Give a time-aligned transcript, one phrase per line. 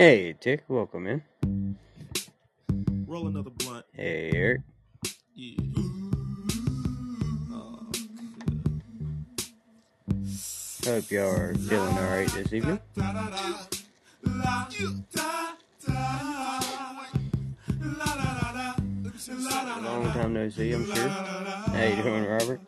[0.00, 1.22] Hey, Tick, welcome in.
[3.06, 3.84] Roll another blunt.
[3.92, 4.62] Hey, Eric.
[5.34, 5.58] Yeah.
[7.52, 7.92] Oh,
[10.86, 12.80] Hope y'all are feeling alright this evening.
[19.82, 21.08] Long time no see, I'm sure.
[21.10, 22.60] How you doing, Robert?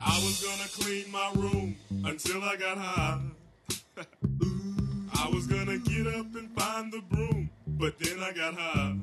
[0.00, 3.20] I was gonna clean my room until I got high.
[5.22, 8.96] I was gonna get up and find the broom, but then I got high.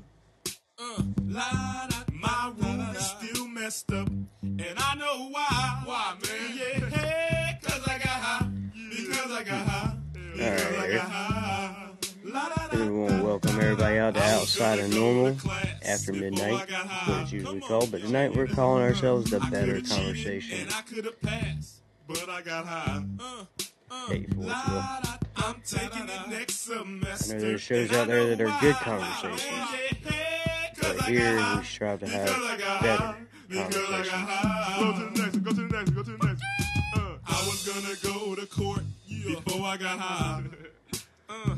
[0.77, 4.09] Uh, la, da, my room is still messed up,
[4.43, 5.81] and I know why.
[5.85, 6.57] Why, man?
[6.57, 8.47] Yeah, hey, cause I got high.
[8.89, 9.95] Because I got high.
[10.33, 10.91] Because I Alright.
[10.91, 11.87] got high.
[12.25, 15.37] La, da, da, We want to welcome everybody out to Outside of Normal
[15.85, 16.69] after midnight,
[17.07, 20.67] what it's usually called, but tonight we're calling ourselves the Better Conversation.
[20.75, 21.77] I could have passed,
[22.09, 23.03] but I got high.
[23.91, 25.19] Uh, for.
[25.37, 27.35] I'm taking it next semester.
[27.35, 29.45] I know there's shows out there that are good conversations,
[30.81, 33.15] But But here we strive to have better
[33.49, 34.09] Go to conversations.
[35.15, 36.43] the next go to the next go to the next.
[36.95, 40.43] Uh, I was gonna go to court before I got high.
[41.31, 41.53] Uh,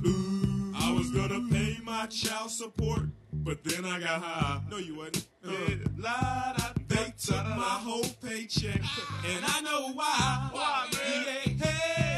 [0.75, 4.59] I was gonna pay my child support, but then I got high.
[4.69, 5.25] No, you wasn't.
[5.47, 8.81] Uh, they took my whole paycheck,
[9.25, 10.49] and I know why.
[10.51, 11.57] Why, man?
[11.57, 12.10] Yeah, hey,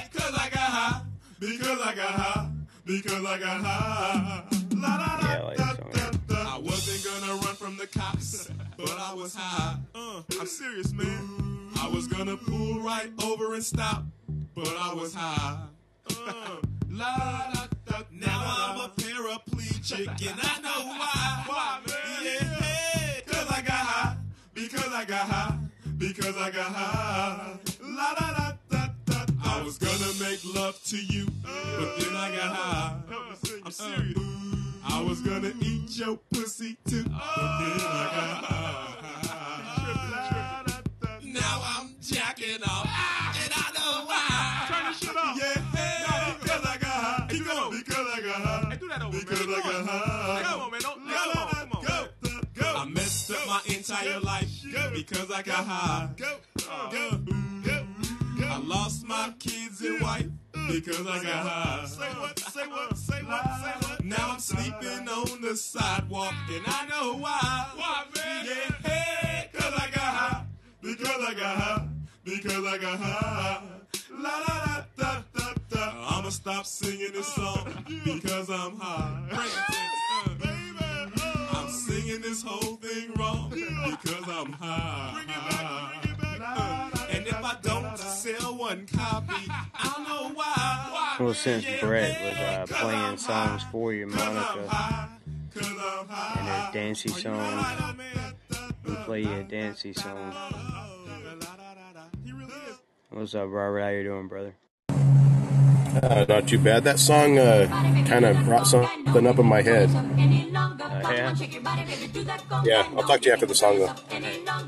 [1.43, 2.49] Because I got high.
[2.85, 4.43] Because I got high.
[4.75, 6.55] La, da, da, Yeah, like da, this da, da.
[6.55, 9.75] I wasn't gonna run from the cops, but I was high.
[9.93, 11.69] Uh, I'm serious, man.
[11.81, 14.05] I was gonna pull right over and stop,
[14.55, 15.65] but I was high.
[16.11, 16.55] Uh,
[16.89, 21.43] la, da, da, now I'm a paraplegic, and I know why.
[21.45, 22.23] Why, man?
[22.23, 24.15] Yeah, hey, cause I got high.
[24.53, 25.57] Because I got high.
[25.97, 27.57] Because I got high.
[27.81, 28.42] La da da da da.
[29.53, 32.95] I was gonna make love to you, but then I got high.
[33.63, 34.17] I'm serious.
[34.83, 39.53] I was gonna eat your pussy too, but then I got high.
[41.23, 42.87] Now I'm jacking off,
[43.43, 44.65] and I know why.
[44.67, 45.37] Turn this shit off.
[45.37, 45.53] Yeah,
[46.41, 47.27] because I got high.
[47.29, 48.69] Because I got high.
[48.71, 50.41] Hey, do that over, because I got high.
[50.43, 50.81] Come on, man.
[50.81, 51.83] Don't, come on.
[51.85, 52.07] Go,
[52.55, 52.75] go.
[52.75, 54.49] I messed up my entire life
[54.93, 56.09] because I got high.
[56.17, 57.19] Go, go, go.
[58.53, 60.27] I lost my kids and wife
[60.67, 61.85] because I got high.
[61.87, 62.37] Say what?
[62.37, 62.95] Say what?
[62.95, 63.43] Say what?
[63.43, 64.05] Say what?
[64.05, 67.65] Now I'm sleeping on the sidewalk and I know why.
[67.75, 68.45] Why, man?
[68.45, 70.45] Yeah, hey, cause I got high.
[70.83, 71.87] Because I got high.
[72.23, 73.63] Because I got high.
[74.19, 76.17] La da da da da da.
[76.19, 79.29] I'ma stop singing this song because I'm high.
[79.31, 81.09] It uh.
[81.53, 85.22] I'm singing this whole thing wrong because I'm high.
[88.73, 91.17] One copy, I don't know why.
[91.19, 95.09] Well, since Brett was uh, playing songs for you, Monica,
[95.53, 97.95] Cause and her dancey song,
[98.85, 100.33] we play you a dancey song.
[102.25, 102.77] He really is.
[103.11, 103.81] What's up, Robert?
[103.81, 104.55] How you doing, brother?
[104.89, 106.83] Uh, not too bad.
[106.83, 107.67] That song uh,
[108.07, 109.89] kind of brought something up in my head.
[109.93, 111.35] Uh, yeah?
[112.63, 113.93] Yeah, I'll talk to you after the song though.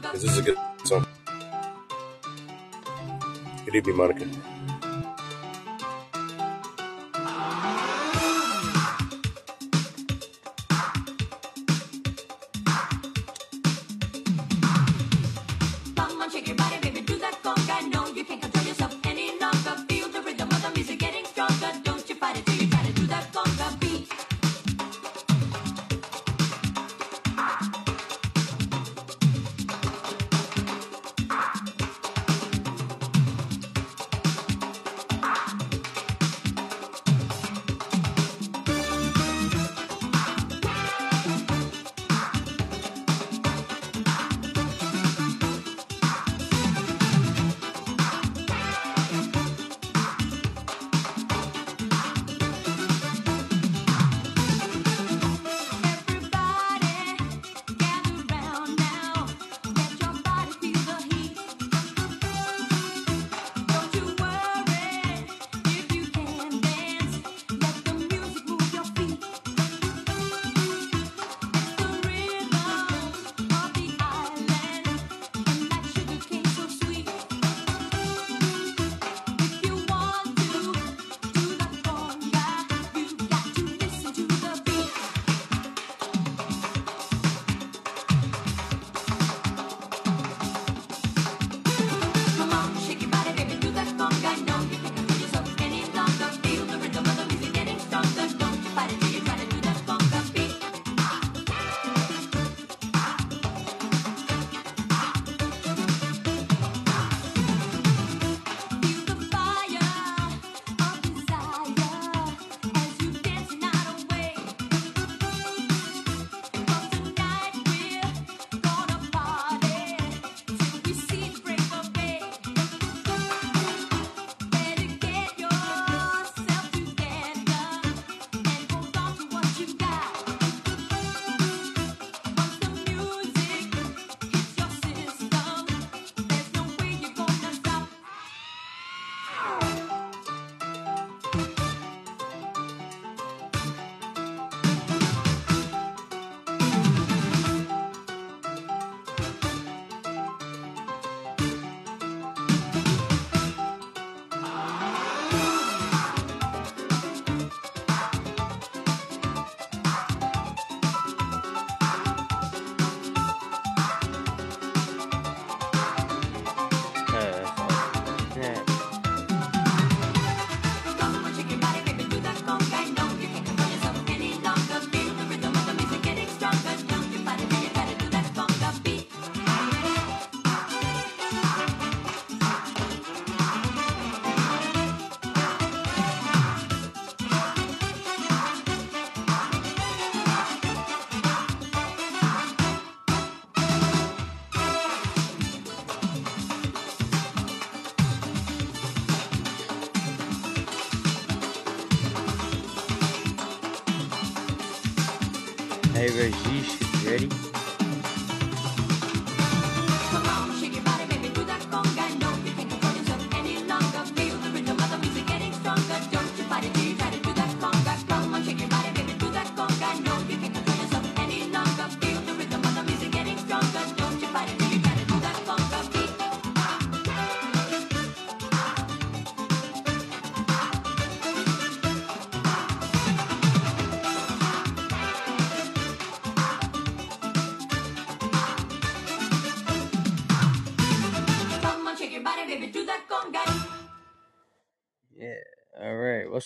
[0.01, 1.07] 'cause this is a good song.
[3.65, 4.54] Good evening,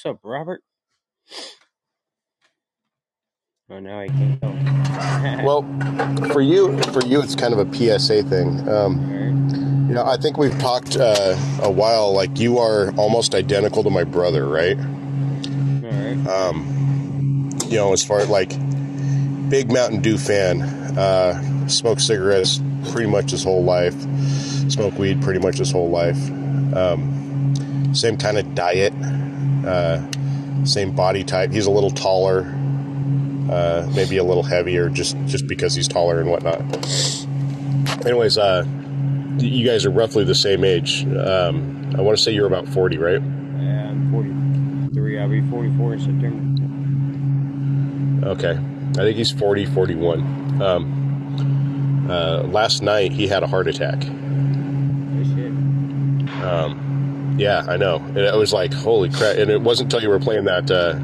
[0.02, 0.62] What's up, Robert?
[3.70, 4.48] Oh, now I can't go.
[5.44, 5.64] Well,
[6.32, 8.70] for you, for you, it's kind of a PSA thing.
[8.70, 9.90] Um, right.
[9.90, 12.14] you know, I think we've talked uh, a while.
[12.14, 14.78] Like you are almost identical to my brother, right?
[14.78, 14.84] All
[15.92, 17.66] right.
[17.68, 18.52] you know, as far as like
[19.50, 20.62] big Mountain Dew fan,
[20.98, 22.62] uh, smoked cigarettes
[22.92, 24.00] pretty much his whole life,
[24.72, 26.32] smoked weed pretty much his whole life.
[26.74, 28.94] Um, same kind of diet,
[29.66, 31.52] uh, same body type.
[31.52, 32.42] He's a little taller,
[33.50, 36.62] uh, maybe a little heavier, just just because he's taller and whatnot.
[38.06, 38.66] Anyways, uh,
[39.38, 41.06] you guys are roughly the same age.
[41.06, 43.22] Um, I want to say you're about forty, right?
[43.22, 45.20] Yeah, I'm 43.
[45.20, 46.50] I'll be 44 in September.
[48.30, 48.60] Okay.
[48.92, 50.62] I think he's 40, 41.
[50.62, 54.02] Um, uh, last night, he had a heart attack.
[54.02, 55.54] Shit.
[57.40, 57.96] Yeah, I know.
[57.96, 59.38] And it was like, holy crap.
[59.38, 61.00] And it wasn't until you were playing that uh,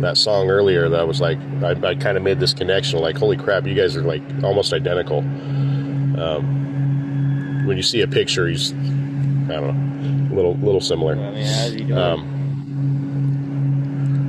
[0.00, 3.00] that song earlier that I was like, I, I kind of made this connection.
[3.00, 5.18] Like, holy crap, you guys are like almost identical.
[5.18, 6.54] Um,
[7.66, 11.12] when you see a picture, he's, I don't know, a little, little similar.
[11.14, 11.98] I mean, how's he doing?
[11.98, 12.32] Um,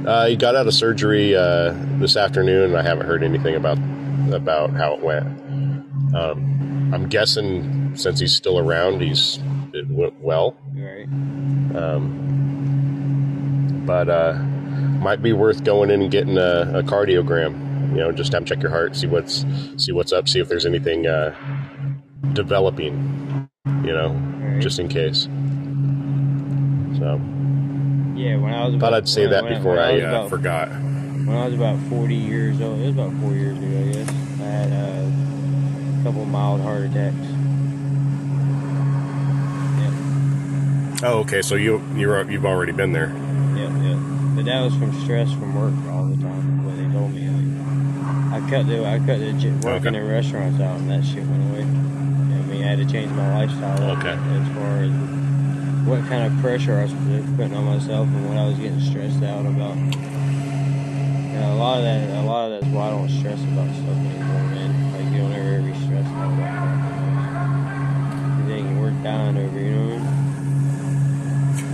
[0.08, 3.78] uh, he got out of surgery uh, this afternoon, and I haven't heard anything about
[4.34, 5.26] about how it went.
[6.16, 9.40] Um, I'm guessing since he's still around, he's
[9.74, 11.10] it went well, right.
[13.86, 14.34] but uh,
[15.02, 17.92] might be worth going in and getting a, a cardiogram.
[17.92, 19.46] You know, just have him check your heart, see what's
[19.78, 21.36] see what's up, see if there's anything uh,
[22.34, 23.50] developing.
[23.84, 24.10] You know,
[24.42, 24.62] Right.
[24.62, 25.30] just in case.
[26.98, 27.22] So
[28.16, 30.70] Yeah, when I was about, thought I'd say that before I, was uh, about, forgot.
[30.70, 34.10] When I was about 40 years old, it was about four years ago, I guess.
[34.10, 37.16] I had uh, a couple mild heart attacks.
[39.78, 39.94] Yep,
[41.04, 41.42] Oh, okay.
[41.42, 43.14] So you you're you've already been there.
[43.56, 43.98] Yeah, yep.
[44.36, 46.66] But that was from stress from work all the time.
[46.66, 47.30] What they told me.
[47.30, 49.32] Like, I cut the I cut the
[49.64, 49.98] working Okay.
[49.98, 51.62] in restaurants out, and that shit went away.
[51.62, 53.98] I mean, I had to change my lifestyle.
[53.98, 54.10] Okay.
[54.10, 54.92] As far as
[55.86, 56.94] what kind of pressure I was
[57.38, 59.78] putting on myself and what I was getting stressed out about.
[59.78, 63.70] You know, a lot of that, a lot of that's why I don't stress about
[63.70, 64.74] stuff anymore, man.
[64.94, 66.88] Like you don't ever be stressed out about
[68.48, 70.17] think we're dying over, you know what I mean?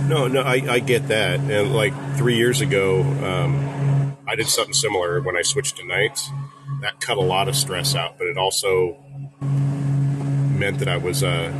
[0.08, 1.40] No, no, I, I get that.
[1.40, 6.30] And like three years ago, um, I did something similar when I switched to nights.
[6.82, 8.96] That cut a lot of stress out, but it also
[9.40, 11.52] meant that I was uh,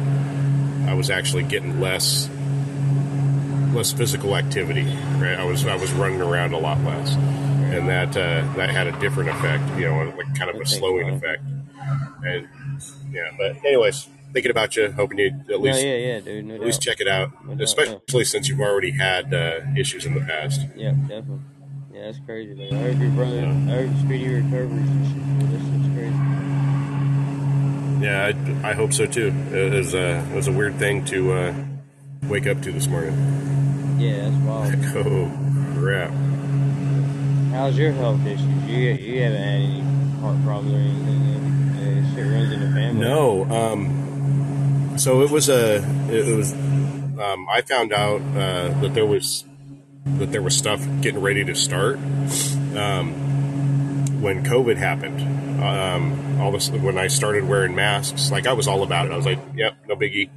[0.86, 2.28] I was actually getting less
[3.72, 4.84] less physical activity.
[5.16, 8.86] Right, I was I was running around a lot less, and that uh, that had
[8.86, 9.64] a different effect.
[9.78, 11.42] You know, like kind of a slowing effect.
[12.24, 12.48] And
[13.10, 16.54] yeah, but anyways, thinking about you, hoping you at No, least yeah, yeah, dude, no
[16.56, 20.12] at least check it out, No doubt, especially since you've already had uh, issues in
[20.14, 20.60] the past.
[20.76, 21.40] Yeah, definitely.
[21.92, 22.54] Yeah, that's crazy.
[22.54, 25.50] Like, I hope your brother, I hope speedy recovery and shit.
[25.50, 26.18] This is crazy.
[28.04, 28.32] Yeah,
[28.64, 29.32] I, I hope so too.
[29.52, 31.54] It was, uh, it was a weird thing to uh,
[32.24, 33.14] wake up to this morning.
[33.98, 34.74] Yeah, that's wild.
[35.06, 36.10] Oh, crap.
[37.52, 38.40] How's your health issues?
[38.66, 39.80] You you haven't had any
[40.20, 41.20] heart problems or anything?
[41.78, 43.00] Uh, shit runs in the family.
[43.00, 44.03] No, um,
[44.96, 45.76] so it was a,
[46.10, 49.44] it was, um, I found out uh, that there was,
[50.04, 51.96] that there was stuff getting ready to start
[52.76, 53.12] um,
[54.20, 55.20] when COVID happened.
[55.62, 59.12] Um, all this, when I started wearing masks, like I was all about it.
[59.12, 60.30] I was like, yep, no biggie.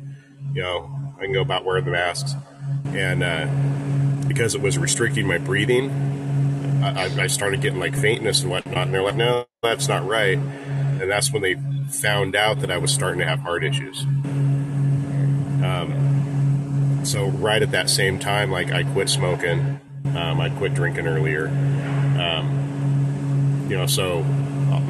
[0.54, 2.34] You know, I can go about wearing the masks.
[2.88, 3.48] And uh,
[4.28, 5.90] because it was restricting my breathing,
[6.84, 8.78] I, I- I started getting like faintness and whatnot.
[8.78, 10.40] And they're like, no, that's not right.
[11.01, 11.56] And that's when they
[11.89, 14.04] found out that I was starting to have heart issues.
[15.63, 19.80] Um, so right at that same time, like I quit smoking,
[20.16, 21.48] um, I quit drinking earlier.
[21.48, 24.25] Um, you know, so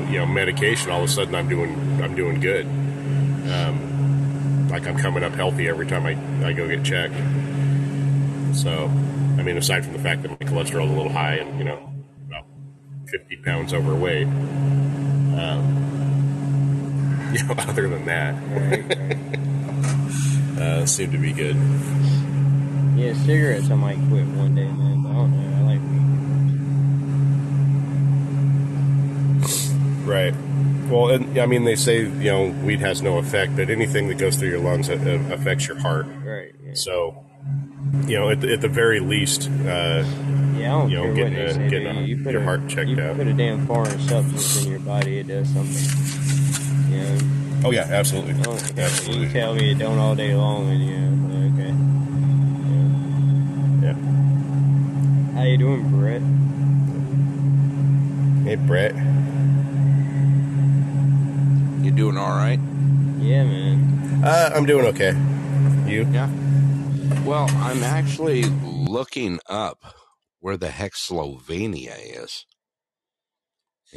[0.09, 0.91] you know, medication.
[0.91, 2.65] All of a sudden, I'm doing I'm doing good.
[2.65, 7.15] Um, like I'm coming up healthy every time I, I go get checked.
[8.55, 8.85] So,
[9.37, 11.91] I mean, aside from the fact that my cholesterol's a little high, and you know,
[12.29, 12.45] well,
[13.07, 14.27] 50 pounds overweight.
[14.27, 15.96] Um,
[17.47, 20.59] you other than that, Right, right.
[20.61, 21.55] uh, seemed to be good.
[22.95, 25.03] Yeah, cigarettes I might quit one day, man.
[25.03, 25.57] But I don't know.
[25.57, 26.03] I like weed.
[30.07, 30.33] Right.
[30.89, 34.17] Well, and I mean, they say you know weed has no effect, but anything that
[34.17, 36.07] goes through your lungs uh, uh, affects your heart.
[36.23, 36.53] Right.
[36.63, 36.73] Yeah.
[36.73, 37.23] So,
[38.07, 40.03] you know, at the, at the very least, uh,
[40.57, 43.17] Yeah, you know, getting a- getting a- you put your a, heart checked you out.
[43.17, 46.36] put a damn foreign substance in your body, it does something.
[46.97, 47.19] You know,
[47.65, 48.77] oh yeah, absolutely, I don't.
[49.07, 51.53] You tell me it don't all day long, and you know,
[53.83, 53.87] okay.
[53.87, 55.35] yeah.
[55.35, 56.23] How you doing, Brett?
[58.45, 58.95] Hey, Brett.
[61.83, 62.59] You doing all right?
[63.19, 64.23] Yeah, man.
[64.23, 65.11] Uh, I'm doing okay.
[65.87, 66.07] You?
[66.11, 66.29] Yeah.
[67.25, 69.95] Well, I'm actually looking up
[70.41, 72.46] where the heck Slovenia is.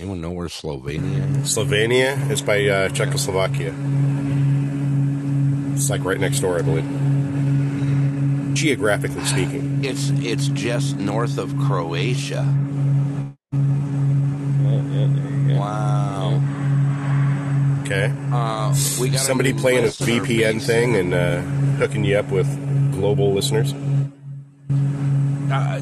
[0.00, 1.54] Anyone know where Slovenia is?
[1.56, 3.74] Slovenia is by uh, Czechoslovakia.
[5.74, 6.86] It's like right next door, I believe.
[8.54, 9.84] Geographically speaking.
[9.84, 12.46] It's it's just north of Croatia.
[13.52, 13.58] Oh,
[14.88, 15.60] yeah, there you go.
[15.60, 16.40] Wow.
[17.84, 18.10] Okay.
[18.32, 20.66] Uh, we got Somebody new playing a VPN base.
[20.66, 21.40] thing and uh,
[21.76, 22.48] hooking you up with
[22.92, 23.74] global listeners.
[25.52, 25.80] Uh,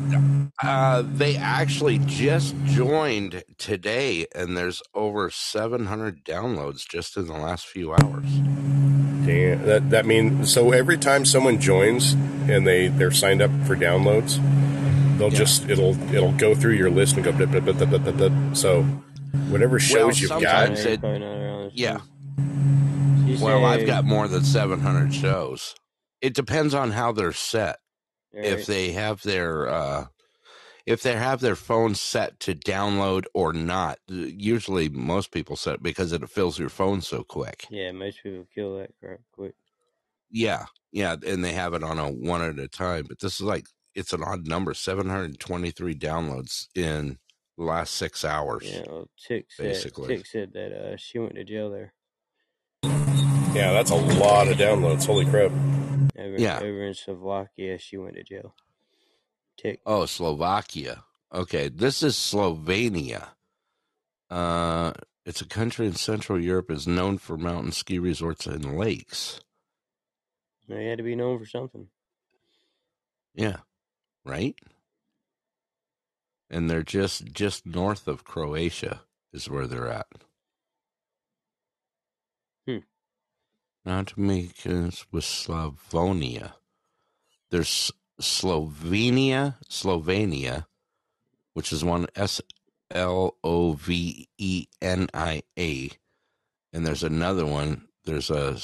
[0.62, 7.66] uh, they actually just joined today, and there's over 700 downloads just in the last
[7.66, 8.25] few hours.
[9.26, 9.62] Damn.
[9.66, 12.12] That that means so every time someone joins
[12.48, 14.37] and they they're signed up for downloads,
[15.18, 15.38] they'll Yeah.
[15.38, 17.32] just it'll it'll go through your list and go.
[17.32, 18.54] Blah, blah, blah, blah, blah, blah, blah.
[18.54, 18.82] So
[19.50, 21.98] whatever shows you've got, Yeah, it- probably not around this Yeah.
[23.44, 25.75] Well, I've got more than 700 shows.
[26.22, 27.76] It depends on how they're set.
[28.35, 28.44] Right.
[28.44, 30.06] If they have their uh
[30.88, 33.99] if they have their phone set to download or not.
[34.08, 37.66] Usually most people set it because it fills your phone so quick.
[37.68, 39.54] Yeah, most people kill that crap quick.
[40.30, 40.64] Yeah.
[40.90, 43.66] Yeah, and they have it on a one at a time, but this is like
[43.94, 47.18] it's an odd number, 723 downloads in
[47.58, 48.64] the last 6 hours.
[48.64, 50.16] Yeah, well, Tick said, Basically.
[50.16, 51.92] Tick said that uh, she went to jail there.
[52.82, 55.04] yeah, that's a lot of downloads.
[55.04, 55.50] Holy crap!
[56.18, 56.58] Over, Yeah.
[56.58, 58.54] over in Slovakia, she went to jail.
[59.56, 59.80] Tick.
[59.87, 61.04] Oh, Slovakia.
[61.32, 63.28] Okay, this is Slovenia.
[64.30, 64.92] Uh,
[65.25, 69.40] it's a country in Central Europe is known for mountain ski resorts and lakes.
[70.68, 71.88] They had to be known for something.
[73.34, 73.58] Yeah,
[74.25, 74.56] right.
[76.50, 80.06] And they're just just north of Croatia is where they're at.
[83.88, 86.52] Not to make it with Slavonia.
[87.50, 87.90] There's
[88.21, 90.66] Slovenia, Slovenia,
[91.54, 92.42] which is one S
[92.90, 95.90] L O V E N I A,
[96.71, 97.88] and there's another one.
[98.04, 98.59] There's a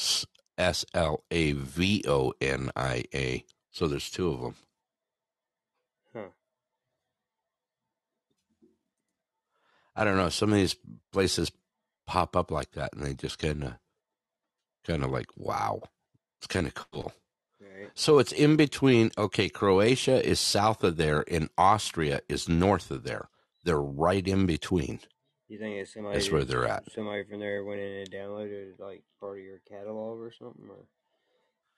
[0.58, 3.46] S L A V O N I A.
[3.70, 4.56] So there's two of them.
[6.12, 6.28] Huh.
[9.96, 10.28] I don't know.
[10.28, 10.76] Some of these
[11.14, 11.50] places
[12.06, 13.72] pop up like that, and they just kind of,
[14.86, 15.82] kind of like, wow,
[16.38, 17.12] it's kind of cool.
[17.60, 17.90] Right.
[17.94, 19.10] So it's in between.
[19.16, 23.28] Okay, Croatia is south of there, and Austria is north of there.
[23.64, 25.00] They're right in between.
[25.48, 26.14] You think it's somebody?
[26.14, 26.90] That's where they're at.
[26.92, 30.86] Somebody from there went in and downloaded like part of your catalog or something, or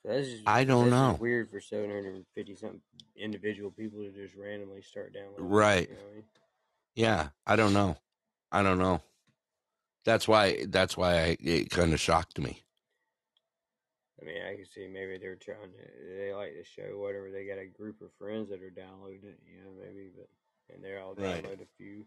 [0.04, 1.16] that's just, I don't know.
[1.20, 2.80] Weird for seven hundred and fifty something
[3.16, 5.48] individual people to just randomly start downloading.
[5.48, 5.88] Right.
[5.88, 6.24] You know I mean?
[6.94, 7.96] Yeah, I don't know.
[8.52, 9.00] I don't know.
[10.04, 10.64] That's why.
[10.68, 12.62] That's why I, it kind of shocked me.
[14.20, 16.16] I mean, I can see maybe they're trying to.
[16.18, 19.38] They like to show whatever they got a group of friends that are downloading it.
[19.46, 20.28] You know, maybe, but
[20.74, 21.44] and they're all Right.
[21.44, 22.06] download a few.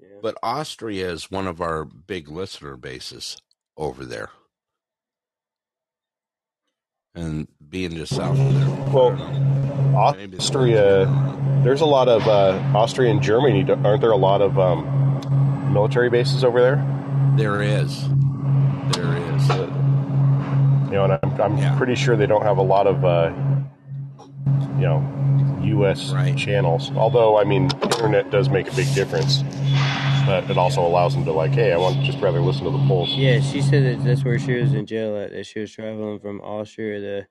[0.00, 0.18] Yeah.
[0.22, 3.36] But Austria is one of our big listener bases
[3.76, 4.30] over there,
[7.14, 8.92] and being just south of there.
[8.92, 10.12] Well, I don't know.
[10.16, 11.06] Maybe it's- Austria.
[11.64, 13.68] There's a lot of uh, Austria and Germany.
[13.70, 16.76] Aren't there a lot of um, military bases over there?
[17.36, 18.04] There is.
[20.90, 20.92] There is.
[20.92, 21.76] You know, and I'm, I'm Yeah.
[21.76, 23.32] pretty sure they don't have a lot of, uh,
[24.76, 26.12] you know, U.S.
[26.12, 26.36] Right.
[26.36, 26.90] channels.
[26.96, 29.42] Although, I mean, internet does make a big difference.
[30.26, 32.70] But it also allows them to like, hey, I want to just rather listen to
[32.70, 33.08] the polls.
[33.10, 35.30] Yeah, she said that that's where she was in jail at.
[35.32, 37.26] That she was traveling from Austria to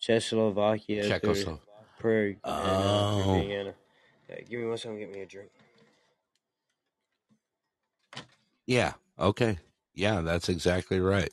[0.00, 1.60] Czechoslovakia through Czechoslo-
[2.00, 3.40] Prague and uh, through Oh.
[3.40, 3.74] Vienna.
[4.26, 5.50] Hey, give me one second, get me a drink.
[8.66, 8.94] Yeah.
[9.18, 9.58] Okay.
[9.94, 11.30] Yeah, that's exactly right.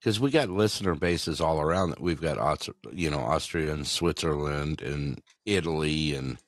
[0.00, 1.90] Because we got listener bases all around.
[1.90, 6.38] That we've got, you know, Austria and Switzerland and Italy and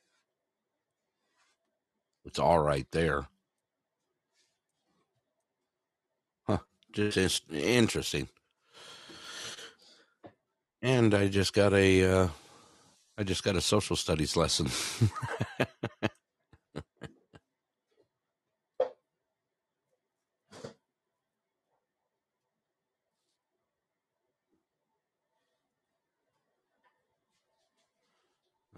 [2.25, 3.27] It's all right there.
[6.47, 6.59] Huh.
[6.91, 8.29] Just interesting.
[10.81, 12.27] And I just got a uh
[13.17, 14.69] I just got a social studies lesson.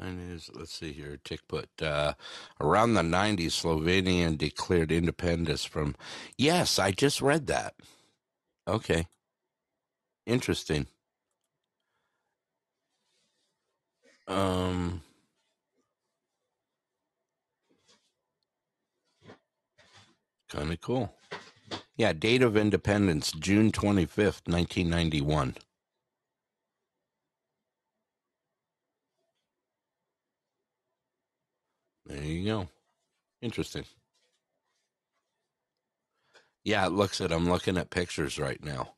[0.03, 2.13] Is, let's see here, Tick put, uh,
[2.59, 5.95] around the 90s, Slovenia declared independence from.
[6.37, 7.75] Yes, I just read that.
[8.67, 9.07] Okay.
[10.25, 10.87] Interesting.
[14.27, 15.01] Um,
[20.49, 21.13] kind of cool.
[21.97, 25.55] Yeah, date of independence, June 25th, 1991.
[32.05, 32.67] There you go.
[33.41, 33.85] Interesting.
[36.63, 38.93] Yeah, it looks at I'm looking at pictures right now.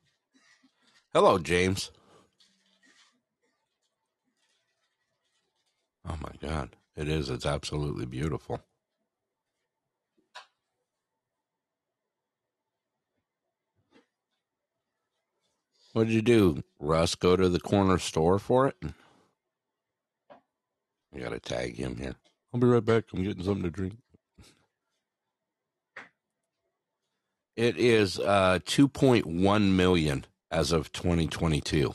[1.13, 1.91] Hello, James.
[6.07, 6.75] Oh my god.
[6.95, 7.29] It is.
[7.29, 8.61] It's absolutely beautiful.
[15.93, 17.15] What did you do, Russ?
[17.15, 18.75] Go to the corner store for it?
[21.13, 22.15] I gotta tag him here.
[22.55, 23.03] I'll be right back.
[23.13, 23.97] I'm getting something to drink.
[27.57, 31.93] It is uh 2.1 million as of 2022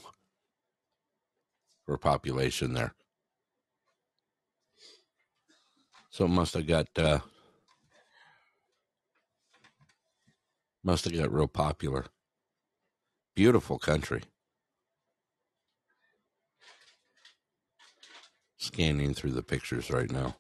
[1.87, 2.93] for population there.
[6.11, 7.21] So it must have got uh
[10.85, 12.05] must have got real popular.
[13.35, 14.25] Beautiful country.
[18.59, 20.37] Scanning through the pictures right now.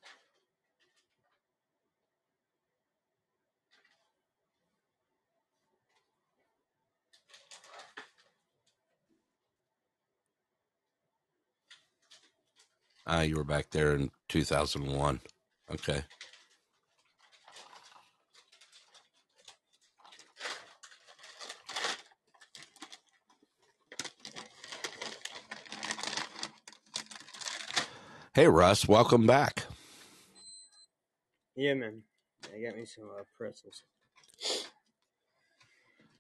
[13.13, 15.21] Ah, you were back there in 2001.
[15.69, 16.05] Okay.
[28.33, 29.65] Hey, Russ, welcome back.
[31.57, 32.03] Yeah, man.
[32.45, 33.83] I got me some uh, pretzels.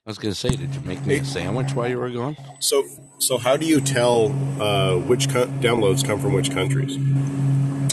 [0.06, 2.36] I was going to say, did you make me a sandwich while you were gone?
[2.58, 2.84] So,
[3.18, 6.96] so how do you tell uh, which co- downloads come from which countries?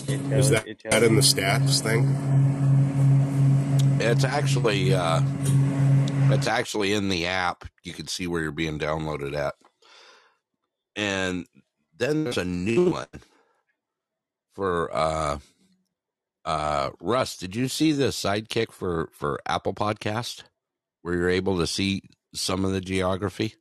[0.10, 2.16] It Is tells, that that in the stats thing?
[4.00, 5.22] It's actually uh,
[6.32, 7.66] it's actually in the app.
[7.84, 9.56] You can see where you're being downloaded at,
[10.96, 11.46] and
[11.98, 13.08] then there's a new one
[14.54, 15.40] for uh,
[16.46, 17.38] uh, Russ.
[17.38, 20.44] Did you see the sidekick for for Apple Podcast
[21.08, 22.02] where you're able to see
[22.34, 23.56] some of the geography?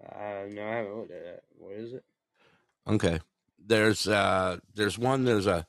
[0.00, 1.42] Uh, no, I haven't looked at that.
[1.58, 2.04] What is it?
[2.86, 3.18] Okay.
[3.66, 5.66] There's uh there's one there's a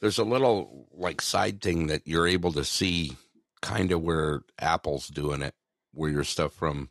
[0.00, 3.16] there's a little like side thing that you're able to see
[3.60, 5.54] kind of where Apple's doing it,
[5.92, 6.90] where your stuff from,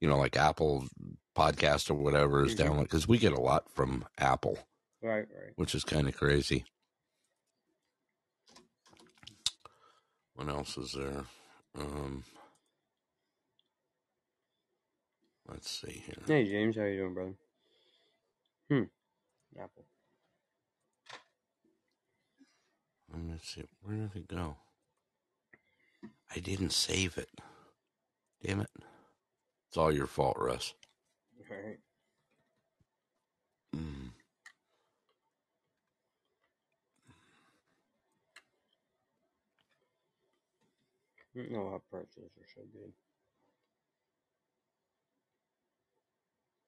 [0.00, 0.86] you know, like Apple
[1.36, 2.58] podcast or whatever is Mhm.
[2.58, 4.58] down because we get a lot from Apple,
[5.02, 5.52] Right, right.
[5.56, 6.64] which is kind of crazy.
[10.34, 11.24] What else is there?
[11.78, 12.24] Um
[15.52, 16.16] let's see here.
[16.26, 17.34] Hey, James, how you doing, brother?
[18.70, 18.82] Hmm.
[19.60, 19.84] Apple.
[23.12, 23.64] Let me see.
[23.82, 24.56] Where did it go?
[26.34, 27.28] I didn't save it.
[28.42, 28.70] Damn it.
[29.68, 30.74] It's all your fault, Russ.
[31.50, 31.78] All right.
[33.76, 34.10] Mm.
[41.50, 42.92] No, hot pretzels are so good.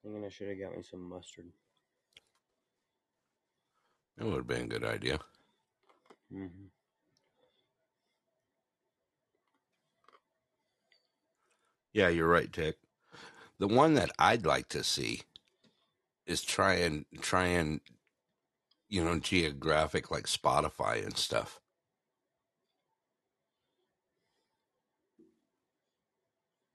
[0.04, 1.46] Thinking I should have got me some mustard.
[4.18, 5.18] That would have been a good idea.
[6.32, 6.66] Mm-hmm.
[11.94, 12.76] Yeah, you're right, Tick.
[13.58, 15.22] The one that I'd like to see
[16.26, 17.80] is try and try and
[18.88, 21.60] you know geographic like Spotify and stuff.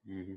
[0.10, 0.36] Mm-hmm.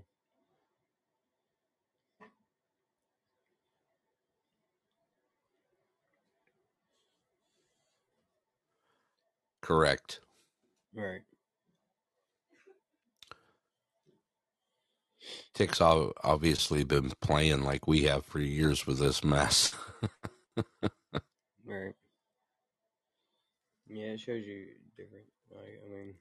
[9.63, 10.21] Correct.
[10.95, 11.21] Right.
[15.55, 19.75] Tick's ob- obviously been playing like we have for years with this mess.
[21.65, 21.95] Right.
[23.89, 25.25] Yeah, it shows you different.
[25.51, 26.15] Like, I mean,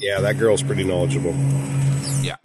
[0.00, 1.34] Yeah, that girl's pretty knowledgeable.
[2.22, 2.36] Yeah.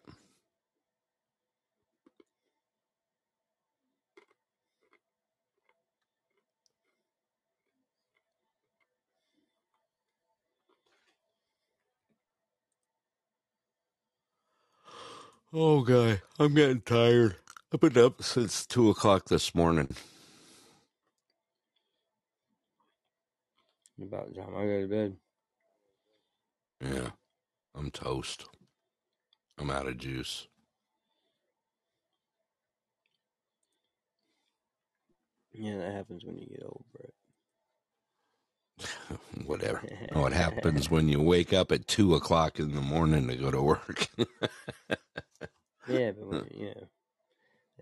[15.55, 17.35] Oh, guy, I'm getting tired.
[17.71, 19.87] I've been up since two o'clock this morning.
[24.01, 25.15] about time I go to bed.
[26.81, 27.09] Yeah,
[27.75, 28.45] I'm toast.
[29.59, 30.47] I'm out of juice.
[35.51, 36.83] Yeah, that happens when you get old,
[38.79, 39.19] Brett.
[39.45, 39.83] Whatever.
[40.13, 43.61] What happens when you wake up at two o'clock in the morning to go to
[43.61, 44.07] work?
[45.87, 46.87] Yeah, but when, you know,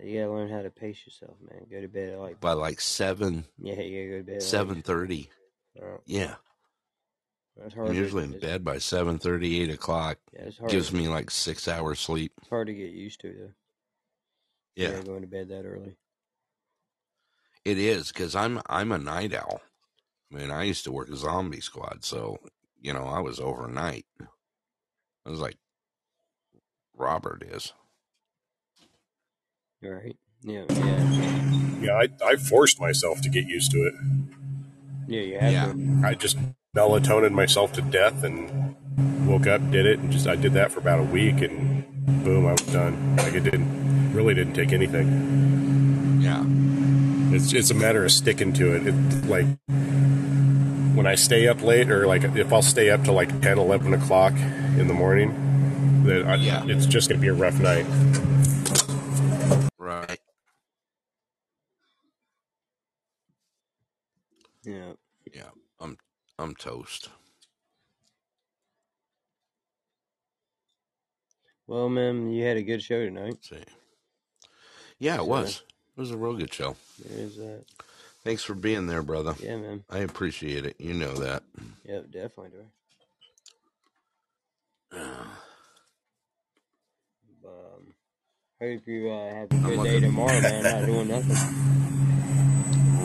[0.04, 1.66] you gotta learn how to pace yourself, man.
[1.70, 4.34] Go to bed at like By like seven, yeah, you gotta go to bed.
[4.34, 5.30] like- seven thirty.
[5.82, 6.36] Uh, Yeah,
[7.58, 7.90] that's hard.
[7.90, 10.18] I'm usually in bed by seven thirty, eight o'clock.
[10.34, 10.72] Yeah, it's hard.
[10.72, 12.34] Gives me like six hours sleep.
[12.40, 13.52] It's hard to get used to though.
[14.76, 15.96] Yeah, going to bed that early.
[17.66, 19.62] it is because I'm I'm a night owl.
[20.32, 22.38] I mean, I used to work a zombie squad, so
[22.80, 24.06] you know I was overnight.
[24.22, 25.58] I was like
[26.96, 27.74] Robert is.
[29.84, 30.15] Right.
[30.44, 30.63] Yeah.
[30.70, 31.52] Yeah.
[31.82, 33.94] Yeah, I, I forced myself to get used to it.
[35.08, 35.22] Yeah.
[35.22, 35.65] You have Yeah.
[35.74, 36.02] to.
[36.08, 36.38] I just
[36.76, 38.76] melatonin myself to death and
[39.28, 41.84] woke up, did it, and just I did that for about a week, and
[42.24, 43.15] boom, I was done.
[43.17, 46.20] Like it didn't really didn't take anything.
[46.22, 46.44] Yeah,
[47.36, 48.88] It's it's a matter of sticking to it.
[48.88, 49.46] It like
[50.96, 53.94] when I stay up late, or like if I'll stay up till like 10, 11
[53.96, 54.34] o'clock
[54.78, 56.63] in the morning, then I, Yeah.
[56.67, 57.86] it's just gonna be a rough night.
[59.99, 60.19] Right.
[64.63, 64.93] Yeah.
[65.34, 65.49] Yeah,
[65.80, 65.97] I'm
[66.38, 67.10] I'm toast.
[71.67, 73.30] Well, man, you had a good show tonight.
[73.30, 73.63] Let's see.
[74.99, 75.63] Yeah, it was.
[75.95, 76.75] It was a real good show.
[77.04, 77.63] There's that.
[78.23, 79.36] Thanks for being there, brother.
[79.39, 79.84] Yeah, man.
[79.89, 80.75] I appreciate it.
[80.80, 81.43] You know that.
[81.86, 82.51] Yep, definitely
[84.91, 84.97] do.
[87.43, 87.93] Um,
[88.62, 90.63] hope you uh, have a I'm good day looking- tomorrow, man.
[90.63, 91.38] Not doing nothing.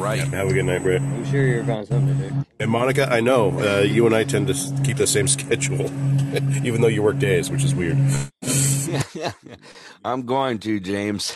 [0.00, 0.20] Right.
[0.20, 1.00] Have a good night, Britt.
[1.00, 2.44] I'm sure you're finding something to do.
[2.60, 5.86] And Monica, I know uh, you and I tend to keep the same schedule,
[6.64, 7.98] even though you work days, which is weird.
[10.04, 11.34] I'm going to, James.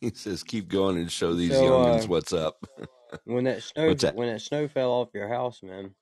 [0.00, 2.64] he says, keep going and show these So, youngins uh, what's up.
[3.24, 4.14] When that snow, that?
[4.14, 5.94] when that snow fell off your house, man.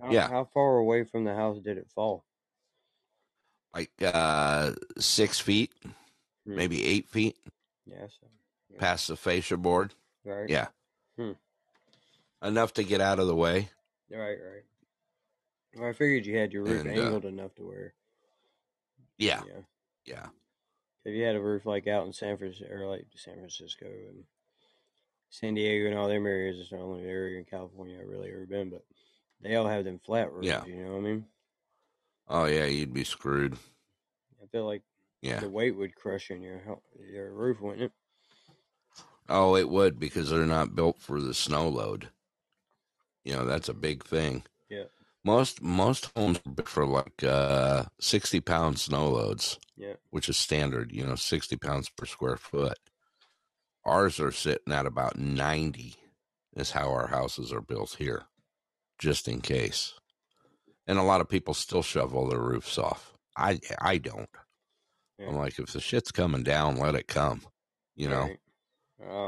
[0.00, 0.28] How, Yeah.
[0.28, 2.24] How far away from the house did it fall?
[3.74, 5.72] Like uh, six feet,
[6.46, 6.56] Hmm.
[6.56, 7.36] maybe eight feet
[7.86, 8.06] Yeah.
[8.08, 8.26] So,
[8.78, 9.94] past the fascia board.
[10.24, 10.48] right.
[10.48, 10.68] Yeah.
[11.16, 11.32] Hmm.
[12.42, 13.68] Enough to get out of the way.
[14.10, 14.38] Right.
[14.38, 14.64] Right.
[15.76, 17.94] Well, I figured you had your roof And, uh, angled enough to where.
[19.18, 19.42] Yeah.
[19.46, 19.60] Yeah.
[20.04, 20.26] Yeah.
[21.04, 24.24] If you had a roof like out in San Francisco or like San Francisco and
[25.30, 28.46] San Diego and all them areas, it's the only area in California I've really ever
[28.46, 28.84] been, but
[29.40, 30.46] they all have them flat roofs.
[30.46, 30.64] Yeah.
[30.66, 31.26] You know what I mean?
[32.28, 32.64] Oh, yeah.
[32.66, 33.54] You'd be screwed.
[34.42, 34.82] I feel like
[35.22, 35.40] Yeah.
[35.40, 36.60] the weight would crush in your
[37.10, 37.92] your roof, wouldn't it?
[39.28, 42.10] Oh, it would because they're not built for the snow load.
[43.24, 44.42] You know, that's a big thing.
[44.68, 44.84] Yeah.
[45.24, 49.94] Most most homes are built for like uh, sixty pound snow loads, Yeah.
[50.10, 50.90] which is standard.
[50.92, 52.78] You know, sixty pounds per square foot.
[53.84, 55.94] Ours are sitting at about ninety.
[56.54, 58.24] Is how our houses are built here,
[58.98, 59.94] just in case.
[60.86, 63.14] And a lot of people still shovel their roofs off.
[63.38, 64.28] I I don't.
[65.22, 65.28] Yeah.
[65.28, 67.42] I'm like, if the shit's coming down, let it come.
[67.96, 68.28] You know.
[68.28, 68.38] Right.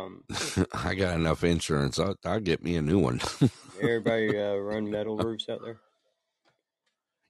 [0.05, 0.25] Um,
[0.73, 1.99] I got enough insurance.
[1.99, 3.21] I'll, I'll get me a new one.
[3.81, 5.79] everybody uh, run metal roofs out there.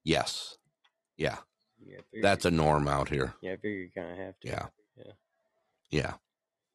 [0.05, 0.57] yes.
[1.17, 1.37] Yeah.
[1.87, 3.35] Yeah, That's a norm out here.
[3.43, 3.53] yeah.
[3.53, 4.49] I figure you kind of have to.
[4.49, 4.67] Yeah.
[4.97, 5.13] Yeah.
[5.91, 6.13] Yeah.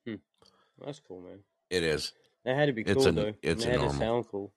[0.05, 1.39] Well, that's cool, man.
[1.69, 2.13] It is.
[2.45, 3.33] That had to be It's cool a- though.
[3.41, 3.99] it's and a it normal.
[3.99, 4.53] sound cool.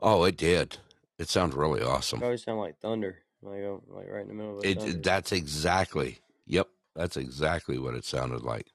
[0.00, 0.76] Oh, it did.
[1.18, 2.18] It sounds really It awesome.
[2.20, 4.98] probably sound like thunder, like like right in the middle of It, thunder.
[4.98, 6.18] that's exactly.
[6.46, 6.68] Yep.
[6.94, 8.66] That's exactly what it sounded like.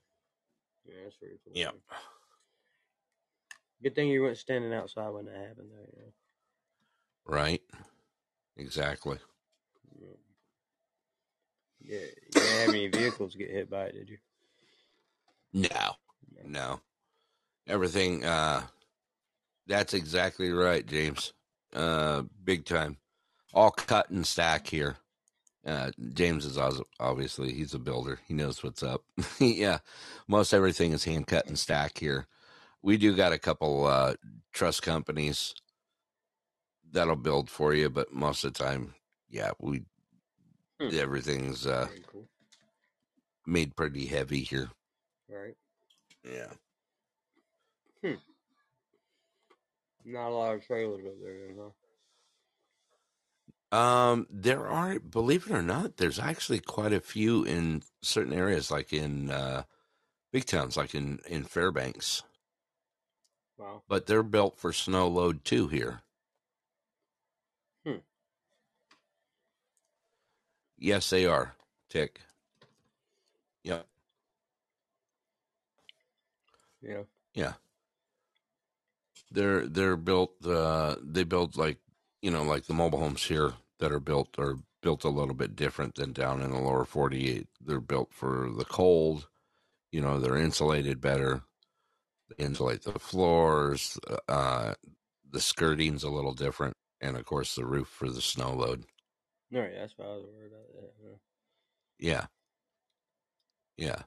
[0.85, 1.53] yeah, that's pretty cool.
[1.55, 1.75] Yep.
[3.81, 5.85] Good thing you weren't standing outside when that happened, though.
[5.97, 6.13] You know?
[7.25, 7.61] Right.
[8.55, 9.17] Exactly.
[11.85, 14.17] Yeah, you didn't have any vehicles get hit by it, did you?
[15.51, 15.95] No.
[16.45, 16.79] No.
[17.67, 18.23] Everything.
[18.23, 18.61] Uh,
[19.67, 21.33] that's exactly right, James.
[21.73, 22.97] Uh, big time.
[23.53, 24.97] All cut and stack here.
[25.65, 26.57] Uh, James is
[26.99, 28.19] obviously he's a builder.
[28.27, 29.03] He knows what's up.
[29.39, 29.79] yeah,
[30.27, 32.27] most everything is hand cut and stack here.
[32.81, 34.15] We do got a couple uh,
[34.51, 35.53] truss companies
[36.91, 38.93] that'll build for you, but most of the time,
[39.29, 39.83] yeah, we
[40.79, 40.89] Hmm.
[40.97, 42.27] everything's uh, cool.
[43.45, 44.69] made pretty heavy here.
[45.29, 45.55] Right.
[46.23, 46.51] Yeah.
[48.03, 48.19] Hmm.
[50.05, 51.69] Not a lot of trailers up there, huh?
[53.73, 58.69] Um, there are, believe it or not, there's actually quite a few in certain areas,
[58.69, 59.63] like in uh,
[60.31, 62.21] big towns, like in in Fairbanks.
[63.57, 63.81] Wow.
[63.87, 66.01] But they're built for snow load too here.
[67.83, 68.03] Hmm.
[70.77, 71.55] Yes, they are.
[71.89, 72.21] Tick.
[73.63, 73.87] Yep.
[76.83, 77.03] Yeah.
[77.33, 77.53] Yeah.
[79.31, 81.79] They're they're built uh they build like
[82.21, 85.55] you know, like the mobile homes here that are built are built a little bit
[85.55, 87.47] different than down in the lower forty eight.
[87.59, 89.27] They're built for the cold,
[89.91, 91.43] you know, they're insulated better.
[92.29, 94.73] They insulate the floors, uh
[95.29, 98.85] the skirting's a little different, and of course the roof for the snow load.
[99.53, 100.67] All right, that's what I was worried about.
[100.73, 101.19] That.
[101.99, 102.25] Yeah.
[103.77, 104.03] Yeah.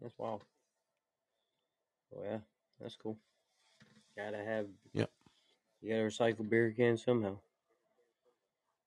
[0.00, 0.42] That's wild.
[2.14, 2.38] Oh yeah,
[2.80, 3.16] that's cool.
[4.16, 4.66] Gotta have.
[4.92, 5.10] Yep.
[5.80, 7.36] You gotta recycle beer cans somehow.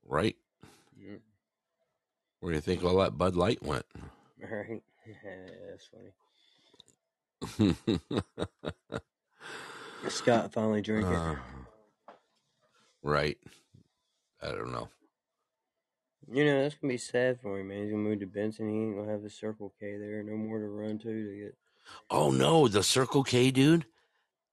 [0.05, 0.35] Right.
[2.39, 3.85] Where do you think all that Bud Light went?
[4.37, 4.83] Right.
[5.69, 5.89] that's
[7.57, 7.75] funny.
[10.09, 11.15] Scott finally drinking.
[11.15, 11.37] Uh,
[13.01, 13.37] right.
[14.43, 14.89] I don't know.
[16.31, 17.83] You know, that's gonna be sad for him, man.
[17.83, 18.69] He's gonna move to Benson.
[18.69, 20.21] He ain't gonna have the Circle K there.
[20.21, 21.55] No more to run to to get.
[22.09, 23.85] Oh no, the Circle K dude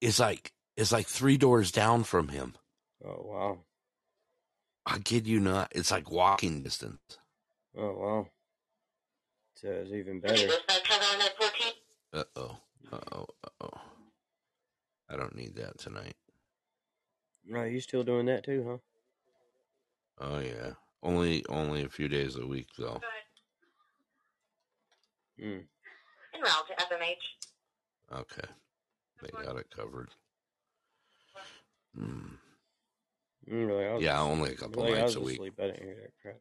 [0.01, 2.55] is like is like three doors down from him.
[3.05, 3.59] Oh wow.
[4.85, 5.73] I kid you not.
[5.75, 7.19] It's like walking distance.
[7.77, 8.27] Oh wow.
[9.55, 10.49] So it's even better.
[12.13, 12.57] Uh oh.
[12.93, 13.27] Uh oh.
[13.45, 13.81] Uh oh.
[15.09, 16.15] I don't need that tonight.
[17.47, 20.27] No, you still doing that too, huh?
[20.27, 20.73] Oh yeah.
[21.03, 23.01] Only only a few days a week though.
[25.41, 25.65] Mm.
[26.35, 28.21] En route to FMH.
[28.21, 28.49] Okay.
[29.23, 30.11] They got it covered.
[31.97, 32.05] Hmm.
[32.05, 32.31] Mm,
[33.51, 35.35] Mm, really, I was Yeah, as- only a couple really, I nights a week.
[35.39, 35.55] asleep.
[35.59, 36.37] I didn't hear that crap.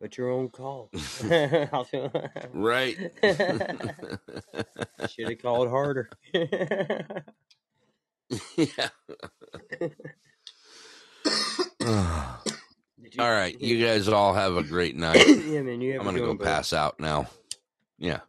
[0.00, 0.90] But you're on call.
[2.52, 2.96] Right.
[5.10, 6.10] Should have called harder.
[8.56, 8.88] yeah.
[13.00, 15.26] Did all right, you guys all have a great night.
[15.26, 16.44] yeah, man, you have I'm gonna go one, bud.
[16.44, 17.28] pass out now.
[17.98, 18.20] Yeah,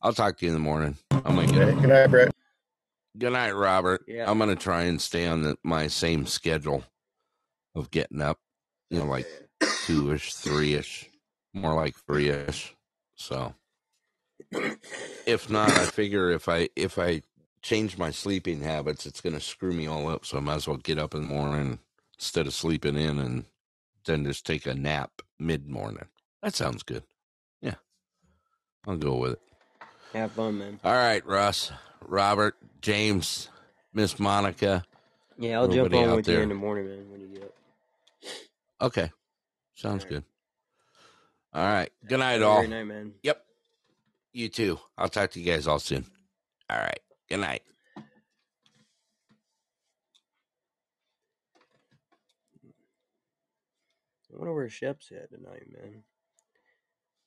[0.00, 0.96] I'll talk to you in the morning.
[1.10, 1.52] I'm gonna Okay.
[1.72, 1.80] get.
[1.80, 2.34] Good night, Brett.
[3.18, 4.04] Good night, Robert.
[4.08, 4.30] Yeah.
[4.30, 6.84] I'm gonna try and stay on the, my same schedule
[7.74, 8.38] of getting up.
[8.90, 9.26] You know, like
[9.84, 11.10] two ish, three ish,
[11.52, 12.74] more like three ish.
[13.16, 13.54] So,
[15.26, 17.22] if not, I figure if I if I
[17.62, 20.26] change my sleeping habits, it's gonna screw me all up.
[20.26, 21.78] So I might as well get up in the morning
[22.18, 23.44] instead of sleeping in and
[24.04, 26.06] then just take a nap mid morning.
[26.42, 27.04] That sounds good.
[27.60, 27.76] Yeah,
[28.86, 29.40] I'll go with it.
[30.12, 30.80] Have fun, man.
[30.84, 31.72] All right, Russ,
[32.06, 33.48] Robert, James,
[33.92, 34.84] Miss Monica.
[35.38, 37.54] Yeah, I'll jump on with you in the morning, man, when you get up.
[38.84, 39.10] Okay,
[39.74, 40.14] sounds All right.
[40.16, 40.24] good.
[41.54, 41.90] All right.
[42.06, 42.58] Good night, all.
[42.58, 43.14] great night, man.
[43.22, 43.42] Yep.
[44.34, 44.78] You too.
[44.98, 46.04] I'll talk to you guys all soon.
[46.68, 47.00] All right.
[47.30, 47.62] Good night.
[54.34, 56.02] I wonder where Shep's at tonight, man.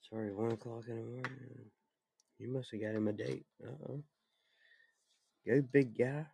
[0.08, 1.70] Sorry, one o'clock in the morning.
[2.38, 3.46] You must have got him a date.
[3.66, 4.04] Uh oh.
[5.44, 6.24] Go, big guy.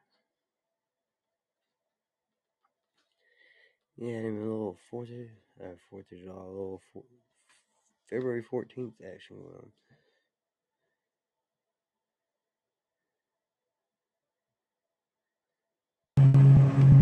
[3.98, 7.02] Yeah, him a little Fourth of uh, Fourth of July, a little four,
[8.10, 9.70] February fourteenth action went on.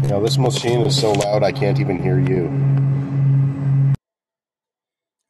[0.09, 2.47] Know, this machine is so loud I can't even hear you.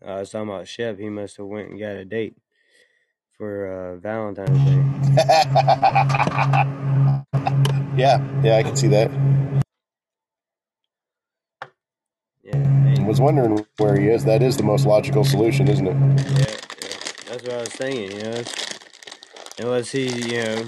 [0.04, 0.98] Uh, I was talking about Shep.
[0.98, 2.36] He must have went and got a date
[3.38, 4.84] for uh, Valentine's Day.
[7.96, 9.10] yeah, yeah, I can see that.
[12.44, 14.24] Yeah, I and, was wondering where he is.
[14.24, 15.94] That is the most logical solution, isn't it?
[15.94, 16.98] yeah, yeah.
[17.26, 18.12] That's what I was thinking.
[18.18, 18.42] You know,
[19.60, 20.66] unless he, you know,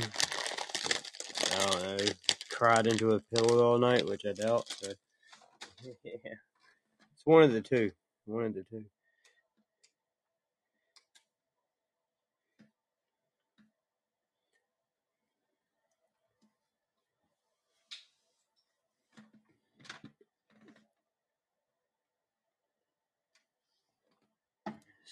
[1.52, 2.12] I don't know,
[2.50, 4.68] cried into a pillow all night, which I doubt.
[4.68, 4.92] So,
[6.04, 6.12] yeah,
[7.12, 7.92] it's one of the two.
[8.26, 8.84] One of the two.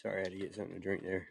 [0.03, 1.29] Sorry, I had to get something to drink there.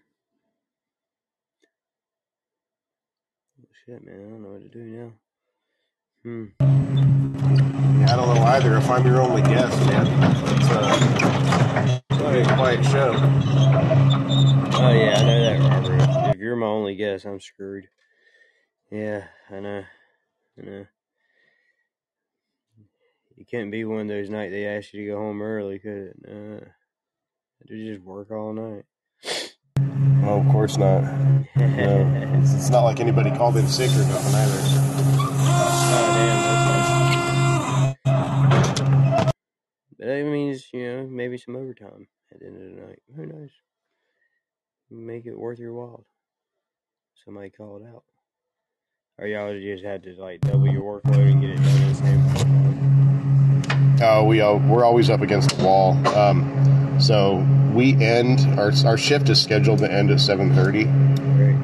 [3.59, 5.11] Oh, shit, man, I don't know what to do now.
[6.23, 6.45] Hmm.
[7.99, 8.77] Yeah, I don't know either.
[8.77, 13.11] If I'm your only guest, man, it's uh, it's be a quiet show.
[14.73, 16.29] Oh yeah, I know that, Robert.
[16.29, 17.89] If, you're my only guest, I'm screwed.
[18.89, 19.83] Yeah, I know.
[20.57, 20.85] I know.
[23.35, 26.13] It couldn't be one of those nights they asked you to go home early, could
[26.13, 26.15] it?
[26.25, 26.65] Uh,
[27.67, 28.85] to just work all night.
[30.21, 31.01] No, of course not.
[31.55, 34.59] No, it's, it's not like anybody called in sick or nothing either.
[35.53, 36.51] Oh damn.
[39.97, 42.99] But that means you know maybe some overtime at the end of the night.
[43.15, 43.49] Who knows?
[44.89, 46.05] Make it worth your while.
[47.23, 48.03] Somebody call it out,
[49.17, 52.23] or y'all just had to like double your workload and get it done the same
[52.33, 54.01] time.
[54.01, 55.95] Uh, we uh, we're always up against the wall.
[56.15, 56.70] Um,
[57.01, 60.83] so we end our our shift is scheduled to end at seven thirty,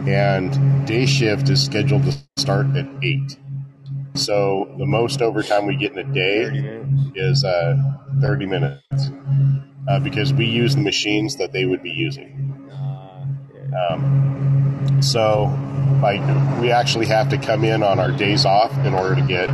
[0.10, 3.38] and day shift is scheduled to start at eight.
[4.16, 7.12] So the most overtime we get in a day minutes.
[7.16, 7.76] is uh,
[8.22, 8.82] thirty minutes
[9.88, 12.70] uh, because we use the machines that they would be using.
[12.72, 13.88] Uh, yeah.
[13.90, 15.46] Um, so,
[16.02, 16.22] like,
[16.60, 19.50] we actually have to come in on our days off in order to get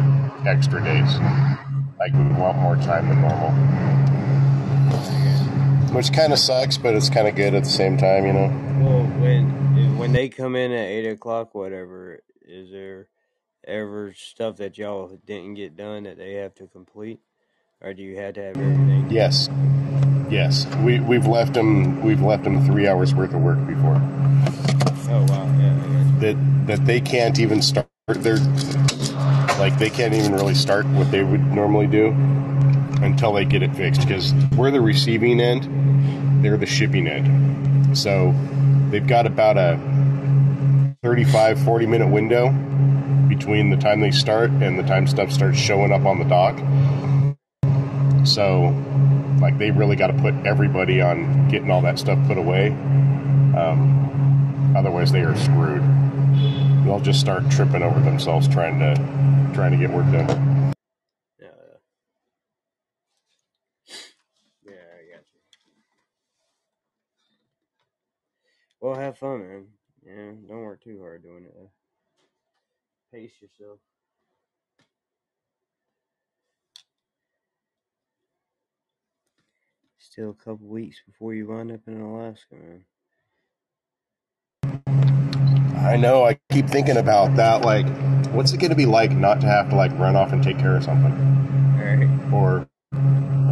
[0.48, 1.17] extra days.
[2.00, 3.50] Like, we want more time than normal.
[5.94, 8.48] Which kind of sucks, but it's kind of good at the same time, you know?
[8.84, 13.08] Well, when when they come in at eight o'clock, whatever, is there
[13.66, 17.20] ever stuff that y'all didn't get done that they have to complete,
[17.80, 19.08] or do you have to have everything?
[19.10, 19.50] Yes.
[20.30, 20.66] Yes.
[20.78, 24.02] We, we've left them, we've left them three hours worth of work before.
[25.10, 26.20] Oh wow, yeah, I got you.
[26.20, 28.38] That, that they can't even start their,
[29.60, 32.10] like, they can't even really start what they would normally do
[33.04, 37.98] until they get it fixed because we're the receiving end, they're the shipping end.
[37.98, 38.34] So
[38.89, 39.80] they've got about a
[41.04, 42.50] 35, 40 minute window
[43.30, 46.58] between the time they start and the time stuff starts showing up on the dock.
[48.26, 48.74] So,
[49.42, 52.70] like, they really got to put everybody on getting all that stuff put away.
[53.42, 55.84] Um, otherwise, they are screwed.
[56.86, 58.95] They'll just start tripping over themselves trying to
[59.54, 60.74] trying to get work done.
[61.39, 61.47] Yeah,
[64.66, 65.41] yeah, yeah, I got you.
[68.84, 69.66] Well, have fun, man.
[70.06, 71.56] Yeah, don't work too hard doing it.
[73.14, 73.80] Pace yourself.
[80.00, 82.84] Still a couple weeks before you wind up in Alaska, man.
[85.78, 86.26] I know.
[86.26, 87.62] I keep thinking about that.
[87.62, 87.88] Like,
[88.34, 90.60] what's it going to be like not to have to like run off and take
[90.60, 91.14] care of something,
[91.78, 92.34] All right.
[92.34, 92.68] or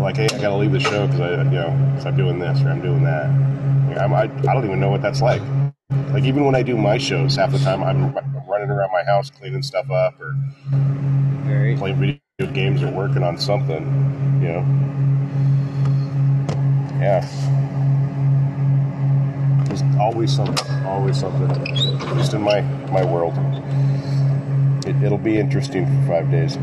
[0.02, 2.39] like, hey, I got to leave the show because I, you know, because I'm doing
[2.39, 3.30] this or I'm doing that.
[3.89, 5.42] Like, I'm, I, I don't even know what that's like.
[6.14, 8.14] Like, even when I do my shows, half the time I'm
[8.50, 10.36] running around my house cleaning stuff up or
[11.46, 11.78] right.
[11.78, 13.84] playing video games or working on something.
[14.42, 14.89] You know.
[17.00, 17.26] Yeah.
[19.66, 20.86] There's always something.
[20.86, 21.52] Always something.
[21.52, 22.62] At least in my
[22.92, 23.34] my world.
[24.86, 26.58] It, it'll be interesting for five days.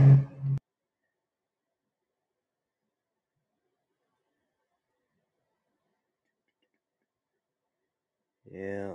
[8.58, 8.94] Yeah.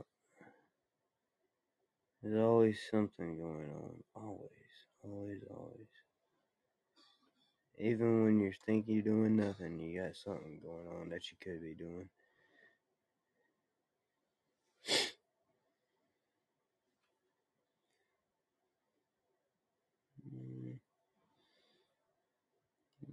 [2.22, 4.04] There's always something going on.
[4.14, 4.50] Always.
[5.06, 5.88] Always, always.
[7.80, 11.62] Even when you think you're doing nothing, you got something going on that you could
[11.62, 12.10] be doing.
[20.28, 20.74] Mm.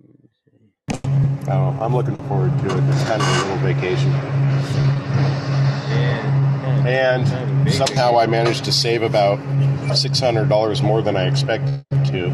[0.03, 1.49] Me see.
[1.49, 2.85] Oh, I'm looking forward to it.
[2.91, 4.50] It's kind of a little vacation.
[6.87, 9.39] And somehow I managed to save about
[9.97, 12.31] six hundred dollars more than I expected to.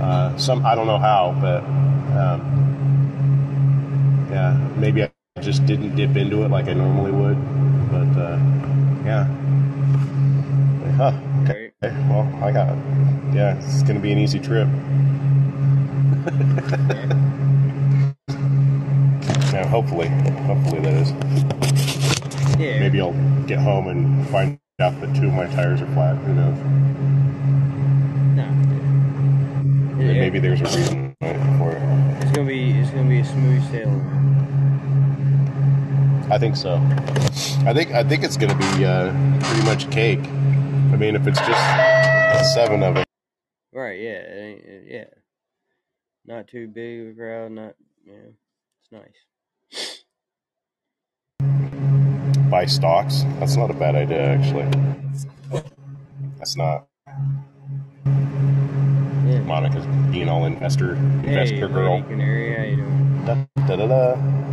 [0.00, 1.62] Uh, some I don't know how, but
[2.18, 2.40] um,
[4.30, 5.10] yeah, maybe I
[5.40, 7.38] just didn't dip into it like I normally would.
[7.90, 8.38] But uh,
[9.04, 9.24] yeah,
[10.96, 11.12] huh?
[11.42, 11.70] Okay,
[12.08, 12.78] well I got it.
[13.34, 14.68] yeah, it's gonna be an easy trip.
[19.52, 21.12] yeah, hopefully, hopefully that is.
[22.58, 22.78] Yeah.
[22.80, 23.12] Maybe I'll
[23.46, 26.16] get home and find out that two of my tires are flat.
[26.18, 26.58] Who knows?
[28.36, 30.02] Nah.
[30.02, 31.16] Yeah, maybe there's a reason
[31.58, 31.82] for it.
[32.22, 34.24] It's gonna be it's gonna be a smooth sailing.
[36.30, 36.76] I think so.
[37.66, 40.20] I think I think it's going to be uh, pretty much cake.
[40.20, 43.06] I mean, if it's just seven of it,
[43.72, 44.00] Right?
[44.00, 44.54] Yeah.
[44.86, 45.04] Yeah.
[46.24, 47.52] Not too big of a crowd.
[47.52, 47.74] Not
[48.06, 48.30] yeah.
[48.82, 49.33] It's nice.
[52.50, 53.22] Buy stocks.
[53.38, 54.68] That's not a bad idea, actually.
[56.38, 56.86] That's not.
[58.06, 59.40] Yeah.
[59.40, 62.02] Monica's being all investor investor hey, girl.
[62.02, 63.24] Canary, how you doing?
[63.24, 64.14] Da, da, da, da.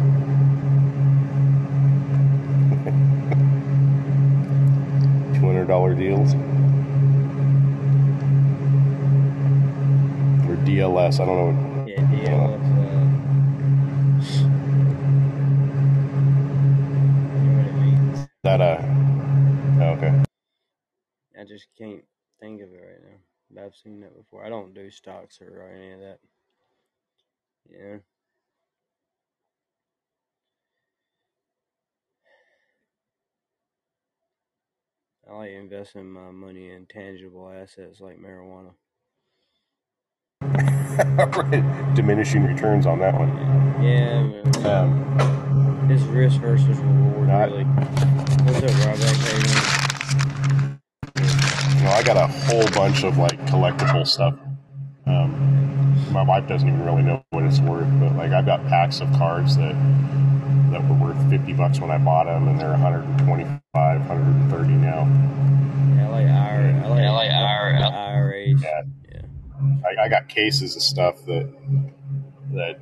[5.33, 6.33] Two hundred dollar deals.
[10.47, 11.85] Or DLS, I don't know.
[11.87, 12.90] Yeah, deal
[18.43, 18.81] That uh
[19.81, 20.23] oh, okay.
[21.39, 22.03] I just can't
[22.39, 23.17] think of it right now.
[23.51, 24.43] But I've seen that before.
[24.43, 26.19] I don't do stocks or any of that.
[27.69, 27.97] Yeah.
[35.29, 38.73] I like investing my money in tangible assets like marijuana.
[41.95, 43.29] Diminishing returns on that one.
[43.83, 44.65] Yeah, man.
[44.65, 47.65] Um, It's risk versus reward, Not- really.
[47.65, 48.97] What's up, Rob?
[48.97, 49.11] How
[51.75, 54.35] you know, I got a whole bunch of like collectible stuff.
[55.05, 59.01] Um, my wife doesn't even really know what it's worth, but like I've got packs
[59.01, 59.75] of cards that
[60.71, 65.05] that were worth fifty bucks when I bought them, and they're 125, 130 now.
[65.97, 66.73] Yeah, I like IRA.
[66.73, 67.31] Yeah, I like
[67.93, 68.47] IRA.
[68.47, 68.81] Yeah.
[69.11, 69.21] Yeah.
[69.83, 71.51] I, I got cases of stuff that
[72.53, 72.79] that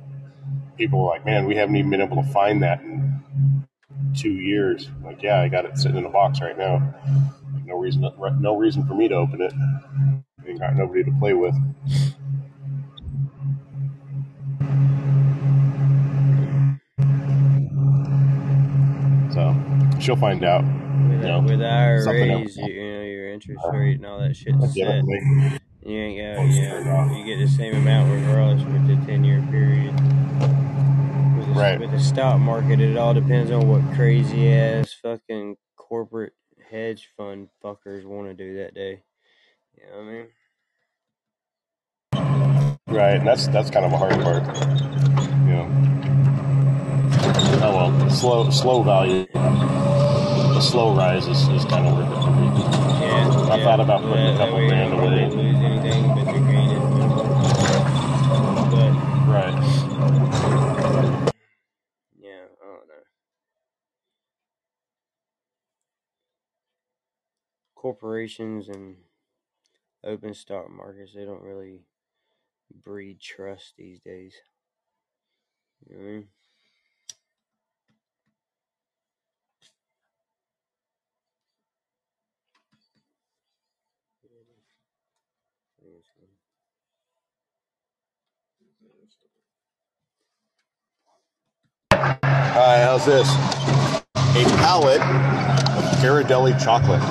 [0.80, 3.22] people were like, man, we haven't even been able to find that in
[4.16, 4.88] two years.
[4.88, 6.94] I'm like, yeah, I got it sitting in a box right now.
[7.52, 8.10] Like, no reason,
[8.40, 9.52] no reason for me to open it.
[10.48, 11.54] Ain't got nobody to play with.
[19.32, 19.54] So
[20.00, 20.64] she'll find out.
[20.64, 21.40] With, No.
[21.40, 21.60] with
[22.04, 24.58] Something IRAs, you, you know, your interest rate and all that shit.
[24.58, 25.60] Definitely.
[25.84, 29.42] You ain't got, you know, you get the same amount regardless with the 10 year
[29.50, 29.94] period.
[31.60, 31.80] With the, Right.
[31.80, 36.34] With the stock market, it all depends on what crazy ass fucking corporate
[36.70, 39.02] hedge fund fuckers want to do that day.
[39.76, 40.28] You know what I mean?
[42.88, 44.44] Right, and that's that's kind of a hard part.
[45.46, 45.92] You know.
[47.62, 52.30] Oh well, slow slow value, the slow rise is, is kind of worth it for
[52.32, 52.46] me.
[53.00, 53.50] Yeah.
[53.52, 53.64] I yeah.
[53.64, 55.28] thought about putting a That- that couple grand away.
[55.30, 56.82] lose anything, but you gain it.
[58.56, 58.92] But
[59.28, 59.54] Right.
[62.18, 63.04] yeah, I don't know.
[67.80, 68.94] Corporations and
[70.04, 71.80] open stock markets, they don't really
[72.84, 74.34] breed trust these days.
[75.88, 76.28] You know I mean?
[92.52, 93.26] Hi, how's this?
[94.16, 95.00] A pallet
[95.98, 97.02] Ghirardelli chocolate.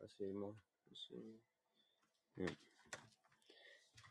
[0.00, 0.54] Let's see more.
[0.88, 1.36] Let's see.
[2.36, 2.54] Yeah.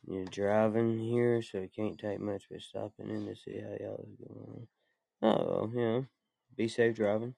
[0.08, 4.06] You're driving here, so you can't take much but stopping in to see how y'all
[4.08, 4.68] is going.
[5.22, 6.08] Oh, you
[6.56, 7.36] be safe driving.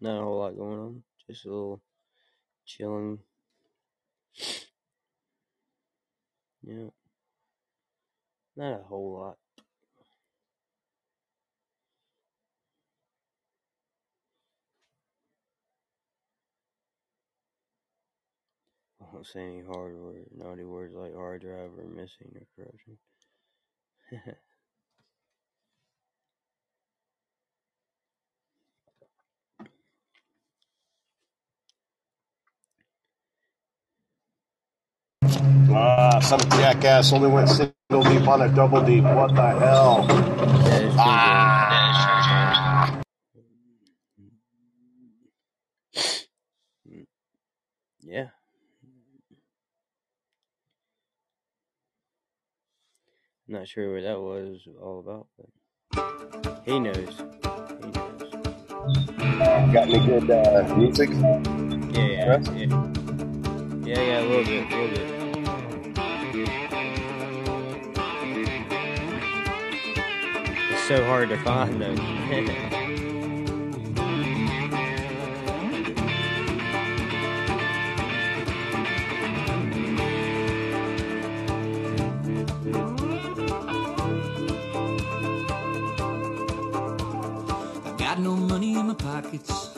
[0.00, 1.02] Not a whole lot going on.
[1.28, 1.82] Just a little
[2.64, 3.18] chilling.
[6.62, 6.90] Yeah.
[8.56, 9.36] Not a whole lot.
[19.12, 22.98] I won't say any hard words, naughty words like hard drive or missing or corruption.
[35.70, 39.04] Ah, some jackass only went single deep on a double deep.
[39.04, 40.06] What the hell?
[40.64, 41.70] True, Ah!
[42.20, 43.04] John.
[48.02, 48.28] Yeah.
[53.52, 56.96] Not sure what that was all about, but he knows.
[56.96, 58.32] He knows.
[59.74, 61.10] Got any good uh, music?
[61.10, 62.88] Yeah, yeah, yeah.
[63.84, 65.08] Yeah, yeah, a little bit, a little bit.
[70.70, 72.78] It's so hard to find though.
[88.22, 89.70] no money in my pockets.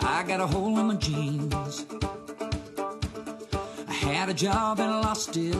[0.00, 1.84] I got a hole in my jeans.
[3.86, 5.54] I had a job and I lost it,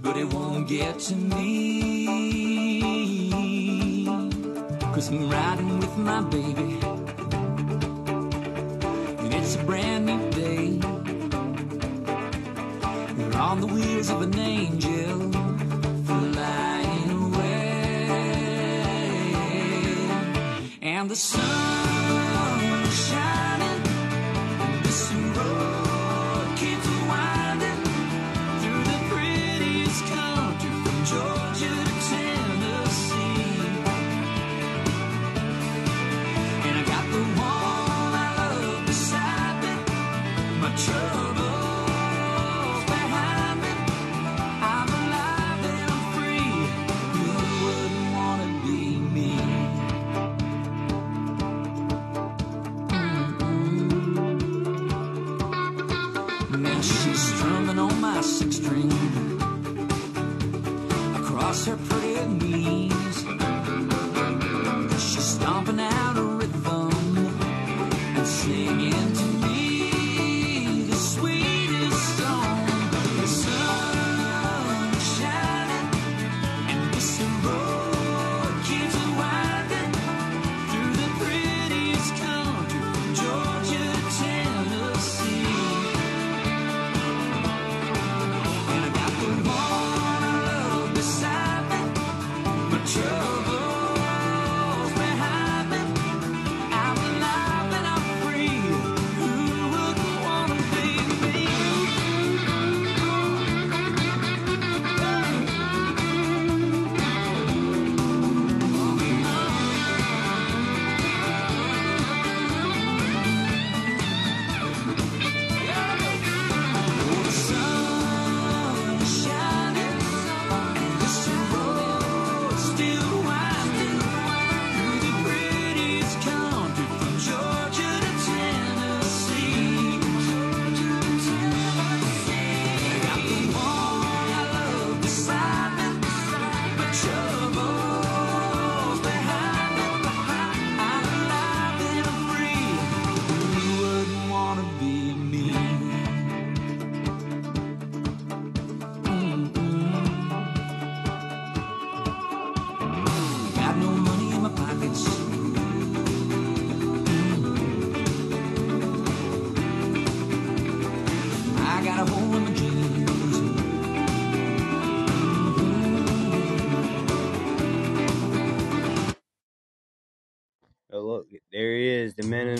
[0.00, 1.66] but it won't get to me.
[4.94, 6.78] Cause I'm riding with my baby,
[9.22, 10.80] and it's a brand new day.
[13.18, 15.41] We're on the wheels of an angel.
[21.02, 23.51] and the sun shines.
[58.62, 59.01] string.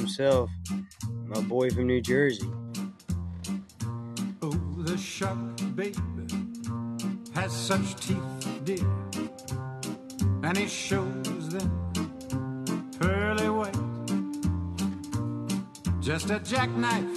[0.02, 0.50] himself,
[1.26, 2.50] my boy from New Jersey.
[4.42, 5.38] Oh, the shark,
[5.76, 5.96] baby,
[7.34, 8.84] has such teeth, dear,
[10.42, 11.70] and he shows them
[12.98, 13.76] pearly white,
[16.00, 17.11] just a jackknife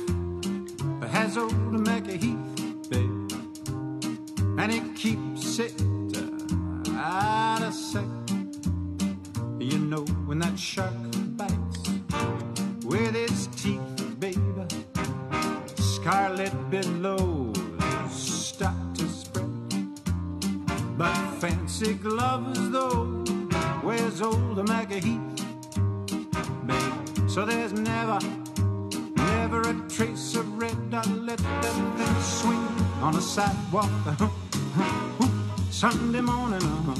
[35.69, 36.95] Sunday morning uh,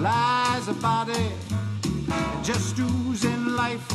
[0.00, 1.28] lies a body
[2.42, 3.86] just oozing life.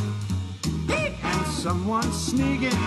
[0.87, 2.77] And someone sneaking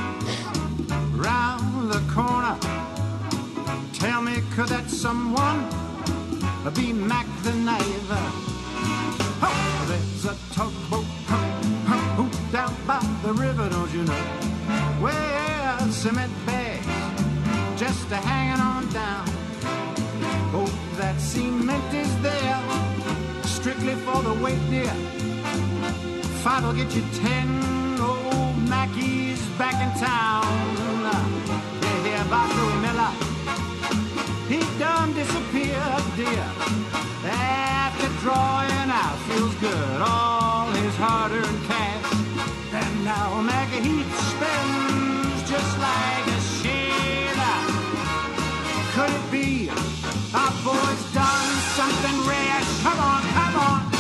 [26.71, 27.49] I'll get you ten
[27.99, 30.47] old Mackies back in town.
[31.83, 32.47] Yeah, yeah, by
[32.85, 33.11] Miller.
[34.47, 36.47] He done disappeared, dear.
[37.27, 40.01] After drawing out, feels good.
[40.01, 42.07] All his hard-earned cash.
[42.73, 47.59] And now Macheath spends just like a shaver.
[48.95, 49.71] Could it be
[50.39, 52.71] our boy's done something rash?
[52.85, 53.91] Come on, come on.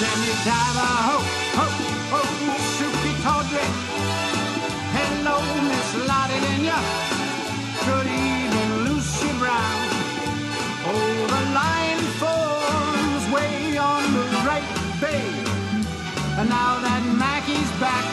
[0.00, 0.73] Then you die.
[16.74, 17.04] now that
[17.78, 18.04] back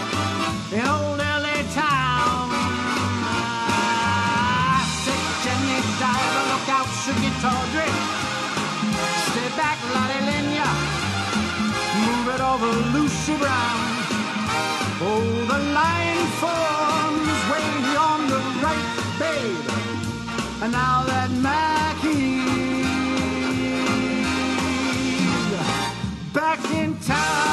[0.72, 2.50] in old LA town.
[5.42, 6.90] Jenny Diver, look out.
[9.30, 10.22] Stay back, Lotte
[12.06, 13.82] Move it over, Lucy Brown.
[15.10, 17.68] Oh, the line forms way
[18.08, 19.66] on the right, babe.
[20.62, 22.22] And now that Mackie's
[26.34, 27.51] back in town.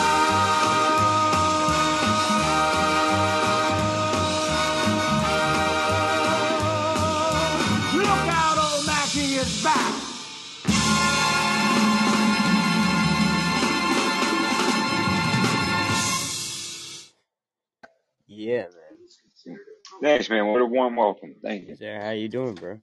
[20.03, 20.47] Thanks, man.
[20.47, 21.35] What a warm welcome.
[21.43, 21.77] Thank you.
[21.77, 22.79] Sarah, how you doing, bro?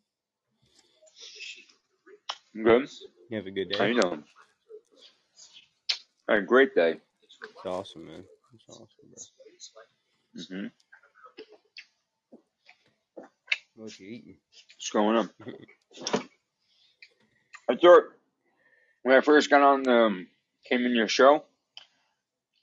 [2.55, 2.89] I'm good.
[3.29, 3.77] You have a good day.
[3.77, 4.23] How you doing?
[6.27, 6.99] Had a great day.
[7.21, 8.23] It's awesome, man.
[8.53, 9.23] It's awesome, bro.
[10.59, 10.67] hmm
[13.75, 14.37] What you eating?
[14.77, 15.29] What's going on?
[17.69, 18.03] I thought
[19.03, 20.27] when I first got on, um,
[20.67, 21.43] came in your show,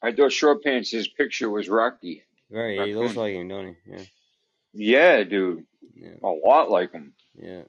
[0.02, 2.22] I thought Short Pants' picture was Rocky.
[2.50, 3.76] Right, he looks like him, don't he?
[3.90, 4.02] Yeah,
[4.74, 5.64] Yeah, dude.
[5.94, 7.12] yeah, A lot like him.
[7.36, 7.62] yeah.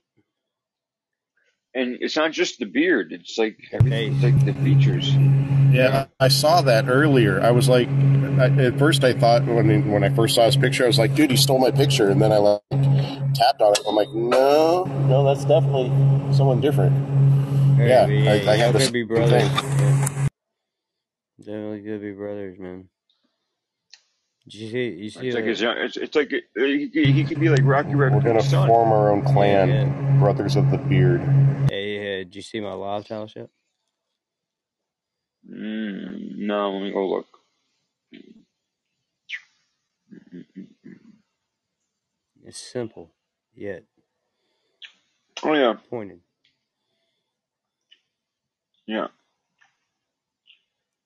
[1.76, 5.12] And it's not just the beard, it's like everything, it's like the features.
[5.72, 7.42] Yeah, I saw that earlier.
[7.42, 10.84] I was like, I, at first I thought when when I first saw his picture,
[10.84, 12.10] I was like, dude, he stole my picture.
[12.12, 12.62] And then I like
[13.34, 13.82] tapped on it.
[13.88, 15.90] I'm like, no, no, that's definitely
[16.36, 16.94] someone different.
[17.80, 19.30] Right, Yeah, but I- I y'all had the be same brothers.
[19.32, 19.52] thing.
[19.80, 20.28] Yeah.
[21.40, 22.88] Definitely could be brothers, man.
[24.48, 24.90] Did you see?
[25.04, 25.28] You see?
[25.28, 28.22] It's like that- his, it's, it's like he, could- he could be like Rocky We're
[28.22, 28.68] gonna son.
[28.68, 30.20] form our own clan, Yeah.
[30.20, 31.22] Brothers of the Beard.
[31.70, 33.50] Hey, uh, did you see my live house yet?
[35.50, 37.28] Mm, no, let me go look.
[42.46, 43.12] It's simple,
[43.56, 43.84] yet
[45.44, 46.22] Oh yeah, pointed.
[48.88, 49.08] yeah.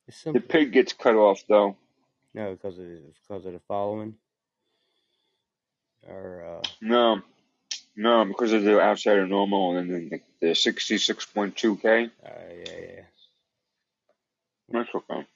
[0.07, 0.41] It's The simple.
[0.41, 1.77] pig gets cut off though.
[2.37, 2.85] No, because of
[3.27, 4.15] because of the following.
[6.07, 7.21] Or uh, No,
[7.95, 12.09] no, because of the outside of normal and then the, the sixty-six point two k.
[12.25, 13.01] uh yeah, yeah.
[14.69, 15.27] That's okay.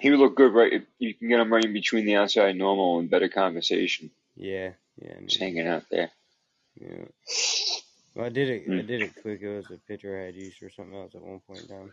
[0.00, 0.72] He would look good, right?
[0.74, 4.10] If you can get him right in between the outside normal and better conversation.
[4.36, 4.70] Yeah,
[5.02, 6.10] yeah, Just hanging out there.
[6.80, 7.04] yeah.
[8.14, 8.72] Well, I did it.
[8.76, 8.82] I Mm.
[8.82, 9.42] did it quick.
[9.42, 11.92] It was a picture I had used for something else at one point in time,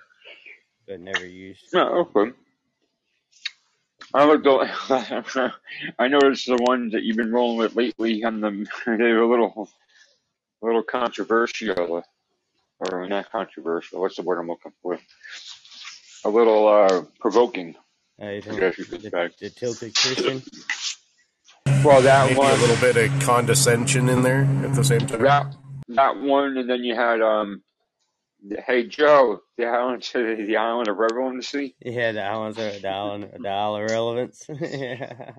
[0.87, 1.65] but never used.
[1.73, 2.33] No, okay.
[4.13, 4.47] I looked.
[4.47, 5.51] o-
[5.99, 9.69] I noticed the ones that you've been rolling with lately on the they're a little,
[10.61, 12.03] a little controversial,
[12.79, 14.01] or not controversial.
[14.01, 14.97] What's the word I'm looking for?
[16.25, 17.75] A little uh, provoking,
[18.21, 19.29] Uh, you I think guess you could the, say.
[19.39, 20.41] the tilted Christian?
[21.83, 25.21] Well, that Maybe a little bit of condescension in there at the same time.
[25.21, 25.55] that
[25.89, 27.66] that one, and then you had um, the-
[28.67, 31.75] Hey Joe, the island the island of relevancy.
[31.81, 34.45] Yeah, the islands are the island, the island of relevance.
[34.49, 35.33] yeah,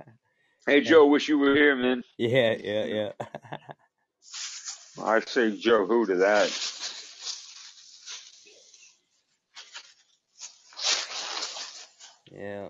[0.66, 2.02] Hey Joe, wish you were here, man.
[2.18, 3.12] yeah, yeah, yeah.
[5.02, 6.50] I say Joe who to that.
[12.32, 12.68] yeah.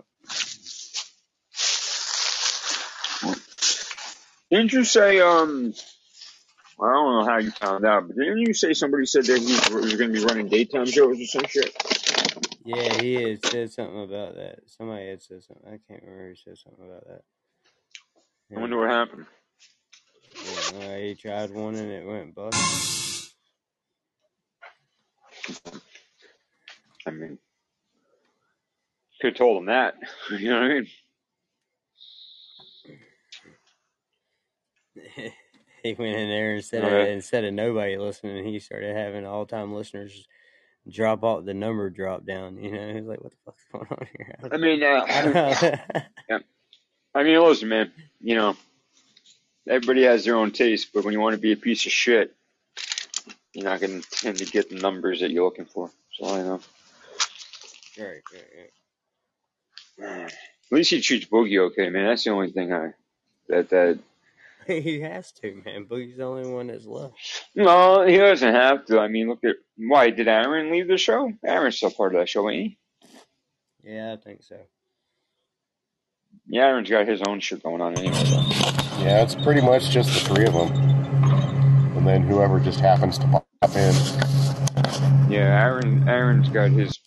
[4.50, 5.74] Didn't you say um?
[6.80, 9.74] I don't know how you found out, but didn't you say somebody said that he
[9.74, 11.74] was going to be running daytime shows or some shit?
[12.64, 14.60] Yeah, he had said something about that.
[14.66, 15.66] Somebody had said something.
[15.66, 16.30] I can't remember.
[16.30, 17.22] He said something about that.
[18.56, 19.26] I wonder what happened.
[20.34, 23.34] yeah uh, he tried one and it went bust.
[27.06, 27.38] I mean,
[29.20, 29.94] could have told him that.
[30.30, 30.74] You know what I
[35.24, 35.32] mean?
[35.82, 37.12] he went in there instead of yeah.
[37.12, 40.26] instead of nobody listening, he started having all time listeners
[40.90, 41.44] drop off.
[41.44, 42.62] The number drop down.
[42.62, 45.22] You know, he was like, "What the fuck's going on here?" I mean, uh, I
[45.22, 46.02] don't know.
[46.30, 46.38] yeah.
[47.14, 47.92] I mean, listen, man.
[48.20, 48.56] You know,
[49.68, 52.34] everybody has their own taste, but when you want to be a piece of shit,
[53.52, 55.90] you're not going to tend to get the numbers that you're looking for.
[56.20, 56.60] That's all I know.
[57.98, 58.70] Right, right,
[59.98, 60.32] right, At
[60.70, 62.06] least he treats Boogie okay, man.
[62.06, 62.92] That's the only thing I
[63.48, 63.98] that that.
[64.68, 64.82] Right.
[64.82, 65.86] he has to, man.
[65.86, 67.14] Boogie's the only one that's left.
[67.54, 69.00] No, he doesn't have to.
[69.00, 71.32] I mean, look at why did Aaron leave the show?
[71.44, 72.78] Aaron's still part of that show, ain't he?
[73.82, 74.56] Yeah, I think so.
[76.46, 78.24] Yeah, Aaron's got his own shit going on anyway.
[78.24, 78.36] So.
[79.00, 80.72] Yeah, it's pretty much just the three of them,
[81.96, 83.46] and then whoever just happens to pop
[83.76, 83.94] in.
[85.30, 86.08] Yeah, Aaron.
[86.08, 86.98] Aaron's got his.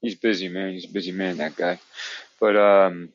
[0.00, 0.72] He's busy, man.
[0.72, 1.80] He's a busy man, that guy.
[2.40, 3.08] But um,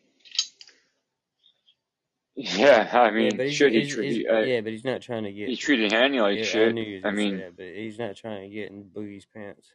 [2.35, 5.31] Yeah, I mean, shit, he, he's, tre- he's uh, yeah, but he's not trying to
[5.31, 5.49] get.
[5.49, 6.73] he treated Hanny like Yeah, I shit.
[6.73, 9.71] knew I mean, that, but he's not trying to get in Boogie's pants.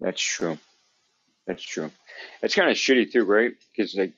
[0.00, 0.58] that's true.
[1.46, 1.90] That's true.
[2.42, 3.52] It's kind of shitty too, right?
[3.76, 4.12] Because like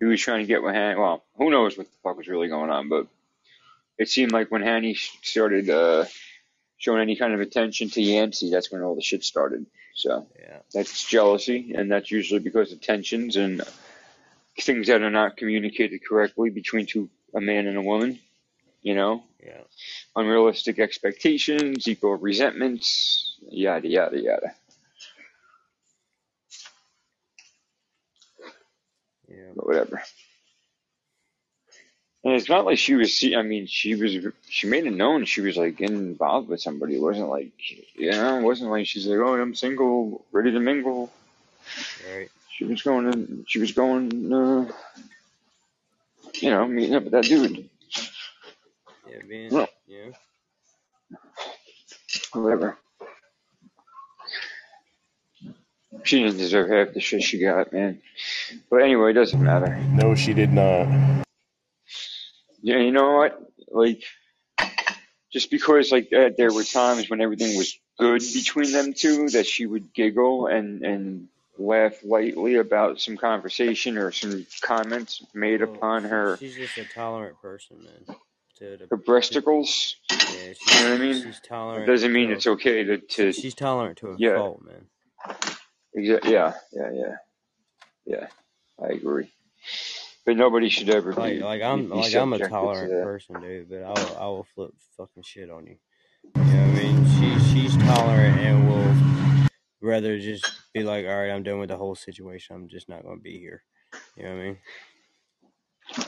[0.00, 0.98] he was trying to get with Hanny.
[0.98, 3.06] Well, who knows what the fuck was really going on, but
[3.98, 6.04] it seemed like when Hanny started uh,
[6.78, 9.66] showing any kind of attention to Yancey, that's when all the shit started.
[9.94, 13.62] So Yeah, that's jealousy, and that's usually because of tensions and
[14.64, 18.18] things that are not communicated correctly between two a man and a woman.
[18.82, 19.60] You know, yeah.
[20.16, 24.54] unrealistic expectations equal resentments, yada yada yada.
[29.28, 29.50] Yeah.
[29.54, 30.02] But whatever.
[32.22, 33.22] And it's not like she was.
[33.36, 34.14] I mean, she was.
[34.48, 36.96] She made it known she was like involved with somebody.
[36.96, 37.52] It wasn't like,
[37.94, 41.10] you know, it wasn't like she's like, oh, I'm single, ready to mingle.
[42.12, 42.28] Right.
[42.60, 43.44] She was going to.
[43.46, 44.30] She was going.
[44.30, 44.70] Uh,
[46.42, 47.70] you know, meeting up with that dude.
[49.08, 49.50] Yeah, being.
[49.50, 50.10] Well, Yeah.
[52.34, 52.76] whatever.
[56.04, 58.02] She didn't deserve half the shit she got, man.
[58.68, 59.74] But anyway, it doesn't matter.
[59.92, 60.86] No, she did not.
[62.60, 63.40] Yeah, you know what?
[63.68, 64.02] Like,
[65.32, 69.46] just because like uh, there were times when everything was good between them two, that
[69.46, 71.28] she would giggle and and
[71.58, 76.84] laugh lightly about some conversation or some comments made Well, upon her she's just a
[76.84, 78.16] tolerant person, man.
[78.58, 79.94] The her breasticles.
[80.10, 81.14] yeah, You know what I mean?
[81.14, 84.36] she's It tolerant doesn't mean to it's okay to to she's tolerant to a yeah
[84.36, 84.86] fault, man.
[85.96, 87.16] exa- yeah yeah yeah
[88.06, 88.26] yeah.
[88.82, 89.30] I agree.
[90.26, 93.04] But nobody should ever Like be like I'm be like I'm a subjected to tolerant
[93.04, 93.68] person, dude.
[93.70, 95.76] But I will I will flip fucking shit on you.
[96.36, 97.38] You know what I mean?
[97.40, 99.19] She she's tolerant and will
[99.82, 102.56] rather just be like, all right, I'm done with the whole situation.
[102.56, 103.62] I'm just not going to be here.
[104.16, 104.58] You know what I mean?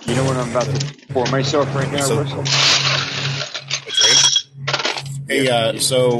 [0.06, 2.44] You know what I'm about to pour myself right now, So, Russell?
[5.28, 6.18] hey, uh, so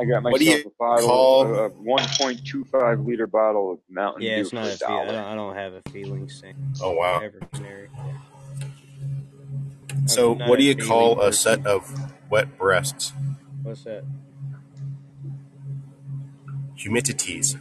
[0.00, 1.42] I got what do myself you a bottle, call?
[1.46, 4.98] a, a 1.25 liter bottle of Mountain Yeah, Dew it's not for a a feel.
[5.00, 6.54] I don't, I don't have a feeling thing.
[6.82, 7.20] Oh wow.
[7.22, 7.88] Ever canary.
[9.94, 11.90] I'm So, what do you feeling call a set of
[12.30, 13.12] wet breasts?
[13.62, 14.04] What's that?
[16.78, 17.58] Humidities.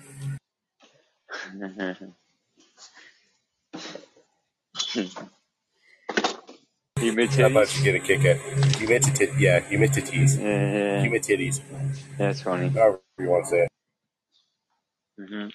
[7.00, 7.40] Humidities.
[7.40, 7.78] How about Humidities?
[7.78, 8.38] you get a kick at
[8.78, 9.30] humidity?
[9.40, 10.40] Yeah, humidities.
[10.40, 11.62] Yeah, Humidities.
[12.18, 12.76] that's funny.
[12.76, 13.70] However you want to say it.
[15.20, 15.48] hmm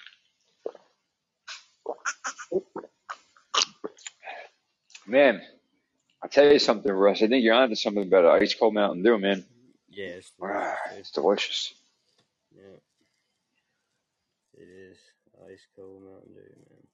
[5.07, 5.41] Man,
[6.23, 7.23] I'll tell you something, Russ.
[7.23, 9.45] I think you're onto something about an ice cold Mountain Dew, man.
[9.89, 10.97] Yeah, it's Ah, delicious too.
[10.99, 11.73] it's delicious.
[12.55, 12.77] Yeah,
[14.55, 14.97] it is
[15.59, 16.87] ice cold Mountain Dew, man.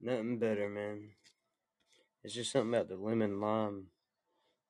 [0.00, 1.10] Nothing better, man.
[2.24, 3.86] It's just something about the lemon lime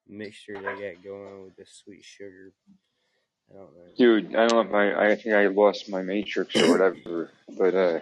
[0.09, 2.53] mixture they got going with the sweet sugar.
[3.51, 3.93] I don't know.
[3.97, 7.75] Dude, I don't know if I, I think I lost my matrix or whatever, but
[7.75, 8.01] uh,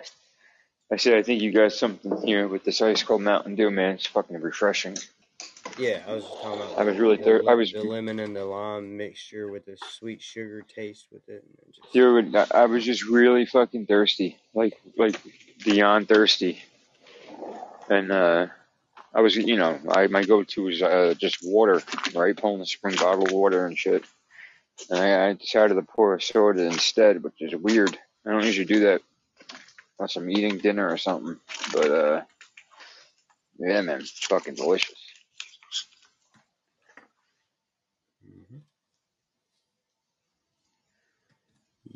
[0.92, 3.94] I said I think you got something here with this ice cold Mountain Dew, man.
[3.94, 4.96] It's fucking refreshing.
[5.80, 7.82] Yeah, I was just talking about I was the really the, thir- I was the
[7.82, 12.36] lemon and the lime mixture with the sweet sugar taste with it, and just dude,
[12.52, 15.16] I was just really fucking thirsty, like like
[15.64, 16.62] beyond thirsty,
[17.88, 18.48] and uh,
[19.14, 21.82] I was you know I my go to is uh, just water,
[22.14, 22.36] right?
[22.36, 24.04] Pulling the spring bottled water and shit.
[24.88, 27.96] And I, I decided to pour a soda instead, which is weird.
[28.26, 29.02] I don't usually do that
[29.98, 31.38] unless I'm eating dinner or something.
[31.72, 32.22] But uh,
[33.58, 35.09] yeah, man, it's fucking delicious.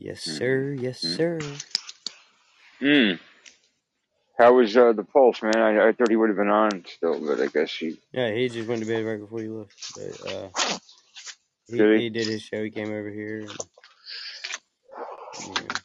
[0.04, 1.62] Yes, Mm, sir, yes, mm, sir.
[2.82, 3.20] mm.
[4.38, 5.58] How was uh, the pulse, man?
[5.58, 8.48] I, I thought he would have been on still, but I guess he Yeah, he
[8.50, 9.72] just went to bed right before you left.
[9.94, 10.48] But uh,
[11.68, 12.04] he did.
[12.04, 12.64] he did his show.
[12.64, 13.46] He came over here.
[13.46, 13.60] And.
[15.32, 15.80] He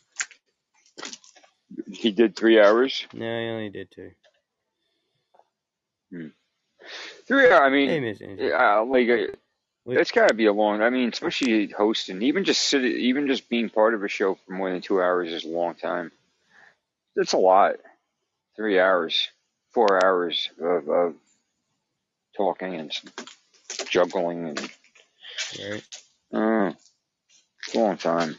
[1.91, 3.07] he did three hours.
[3.13, 4.11] No, he only did two.
[6.11, 6.27] Hmm.
[7.27, 7.49] Three.
[7.51, 7.61] hours.
[7.63, 8.51] I Hey, mean, Miss Angel.
[8.51, 9.07] yeah, like
[9.85, 10.81] We, that's gotta be a long.
[10.81, 14.53] I mean, especially hosting, even just sitting, even just being part of a show for
[14.53, 16.11] more than two hours is a long time.
[17.15, 17.75] That's a lot.
[18.55, 19.29] Three hours,
[19.71, 21.15] four hours of, of
[22.35, 22.91] talking and
[23.89, 24.59] juggling and
[25.59, 25.83] right?
[26.33, 26.73] uh,
[27.65, 28.37] it's a long time.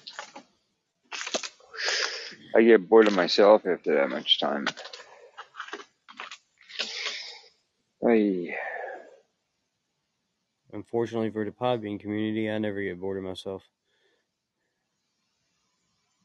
[2.55, 4.67] I get bored of myself after that much time.
[8.07, 8.57] I,
[10.73, 13.65] Unfortunately for the Podbean community, I never get bored of myself.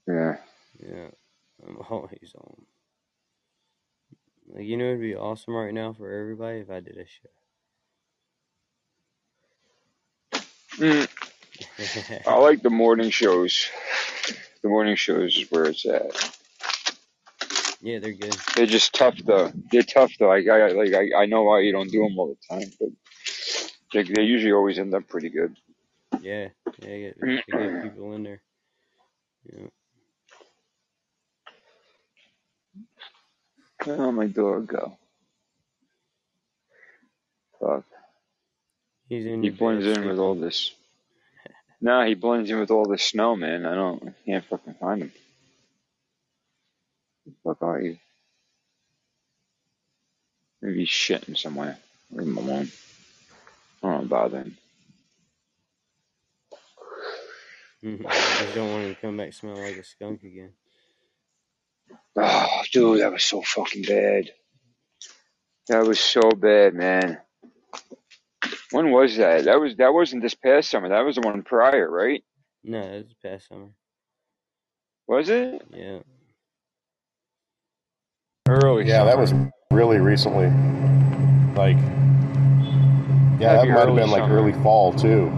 [0.08, 0.38] yeah.
[0.80, 1.10] Yeah,
[1.68, 2.66] I'm always on.
[4.50, 7.06] Like, you know, it'd be awesome right now for everybody if I did a
[10.80, 11.08] Mm,
[11.78, 12.24] show.
[12.28, 13.68] I like the morning shows.
[14.64, 16.32] The morning shows is where it's at.
[17.82, 18.42] yeah, they're good.
[18.56, 19.52] They're just tough though.
[19.72, 20.32] They're tough though.
[20.32, 22.90] I, I like I, I know why you don't do them all the time, but
[23.96, 25.56] they, they usually always end up pretty good.
[26.22, 26.50] Yeah,
[26.82, 28.42] yeah, you get, you get people in there.
[29.46, 29.68] Yeah.
[33.88, 34.98] Oh my dog go.
[37.60, 37.86] Fuck.
[39.08, 40.72] He's in He blends in with all this.
[41.80, 43.66] Nah, he blends in with all this snow, man.
[43.66, 44.04] I don't.
[44.08, 45.12] I can't fucking find him.
[47.26, 47.98] The fuck are you?
[50.62, 51.78] Maybe he's shitting somewhere.
[52.12, 52.72] Leave him alone.
[53.86, 54.58] I don't wanna bother him.
[57.84, 58.06] Mhm.
[58.08, 60.54] I just don't want him to come back smelling like a skunk again.
[62.16, 64.32] Oh, dude, that was so fucking bad.
[65.68, 67.22] That was so bad, man.
[68.72, 69.46] When was that?
[69.46, 70.90] That was that wasn't this past summer.
[70.90, 72.24] That was the one prior, right?
[72.64, 73.70] No, it was past summer.
[75.08, 75.62] Was it?
[75.72, 76.00] Yeah.
[78.48, 79.34] Early Yeah, that was
[79.72, 80.48] really recently.
[81.56, 81.78] Like,
[83.40, 84.36] yeah, that might have been like summer.
[84.36, 85.32] early fall too.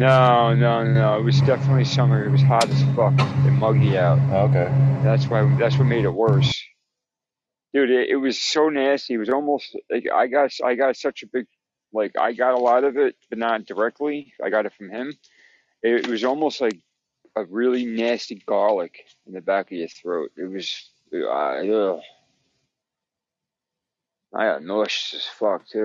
[0.00, 1.18] No, no, no.
[1.18, 2.24] It was definitely summer.
[2.24, 4.18] It was hot as fuck and muggy out.
[4.48, 4.72] Okay.
[5.02, 5.44] That's why.
[5.58, 6.62] That's what made it worse,
[7.74, 7.90] dude.
[7.90, 9.14] It, it was so nasty.
[9.14, 10.52] It was almost like I got.
[10.64, 11.46] I got such a big.
[11.92, 14.32] Like I got a lot of it, but not directly.
[14.42, 15.12] I got it from him.
[15.82, 16.78] It, it was almost like
[17.36, 20.30] a really nasty garlic in the back of your throat.
[20.36, 20.90] It was.
[21.12, 22.00] Uh, ugh.
[24.32, 25.84] I got nauseous as fuck too.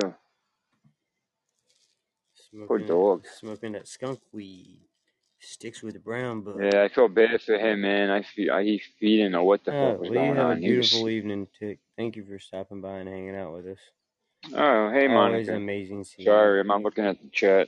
[2.67, 3.25] Poor Smoking, dog.
[3.39, 4.79] smoking that skunk weed.
[5.39, 6.61] Sticks with the brown bug.
[6.61, 8.09] Yeah, I feel bad for him, man.
[8.09, 10.61] I feel I, he, he didn't know what the Oh, fuck was well, going on.
[10.61, 10.89] He was.
[10.89, 11.79] beautiful evening, Tick.
[11.97, 13.79] Thank you for stopping by and hanging out with us.
[14.53, 15.33] Oh, hey, Monica.
[15.33, 16.61] Always amazing seeing Sorry.
[16.61, 17.67] I'm looking at the chat.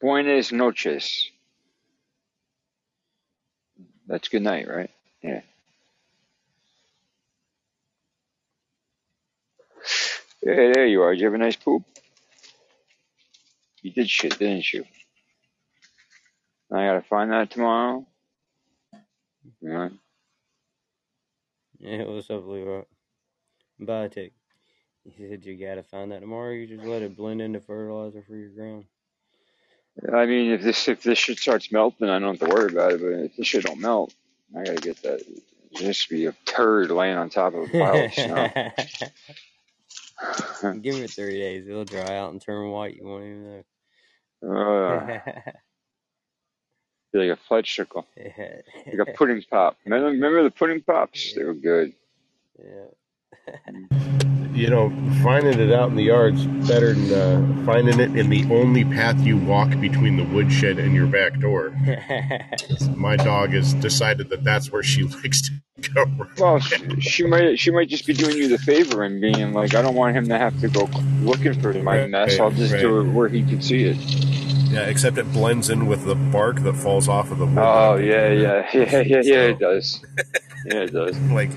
[0.00, 1.30] Buenas noches.
[4.06, 4.90] That's good night, right?
[5.22, 5.40] Yeah.
[10.42, 11.12] Hey, there you are.
[11.12, 11.82] Did you have a nice poop?
[13.82, 14.84] You did shit, didn't you?
[16.72, 18.06] I gotta find that tomorrow.
[19.60, 19.88] Yeah.
[21.78, 22.82] Yeah, what's up, Leroy?
[23.80, 24.32] Bye, Tick.
[25.04, 26.52] He said you gotta find that tomorrow.
[26.52, 28.84] You just let it blend into fertilizer for your ground.
[30.12, 32.92] I mean, if this if this shit starts melting, I don't have to worry about
[32.92, 33.00] it.
[33.00, 34.14] But if this shit don't melt,
[34.56, 35.22] I gotta get that.
[35.74, 38.50] Just be a turd laying on top of a pile of snow.
[40.82, 41.68] Give it 30 days.
[41.68, 42.96] It'll dry out and turn white.
[42.96, 43.62] You won't even know.
[44.40, 45.18] Uh,
[47.12, 48.60] like a fudgesicle, yeah.
[48.86, 49.76] like a pudding pop.
[49.84, 51.34] Remember, remember the pudding pops?
[51.34, 51.92] They were good.
[52.58, 54.18] yeah.
[54.58, 54.90] You know,
[55.22, 59.20] finding it out in the yard's better than uh, finding it in the only path
[59.20, 61.70] you walk between the woodshed and your back door.
[62.96, 65.52] My dog has decided that that's where she likes to
[65.94, 66.06] go.
[66.38, 69.76] Well, she, she might she might just be doing you the favor and being like,
[69.76, 70.88] I don't want him to have to go
[71.20, 72.40] looking for my Right, mess.
[72.40, 73.96] I'll just do it where he can see it.
[74.72, 77.58] Yeah, except it blends in with the bark that falls off of the wood.
[77.58, 79.40] Oh yeah, yeah, yeah, yeah, yeah.
[79.42, 80.04] It does.
[80.72, 81.18] Yeah, it does.
[81.30, 81.50] like,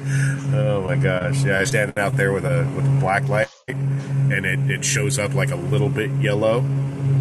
[0.53, 1.43] oh my gosh!
[1.43, 5.19] Yeah, I stand out there with a with a black light, and it, it shows
[5.19, 6.63] up like a little bit yellow,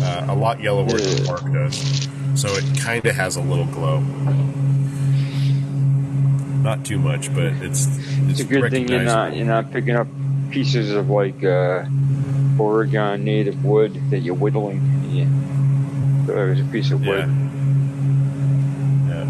[0.02, 1.26] uh, a lot yellower than the Yeah.
[1.26, 2.08] bark does.
[2.40, 4.00] So it kind of has a little glow.
[6.62, 9.96] Not too much, but it's It's it's a good thing you're not you're not picking
[9.96, 10.06] up
[10.50, 11.84] pieces of like uh,
[12.58, 14.80] Oregon native wood that you're whittling.
[15.10, 15.26] Yeah.
[16.26, 17.26] So it was a piece of wood.
[17.28, 17.49] Yeah,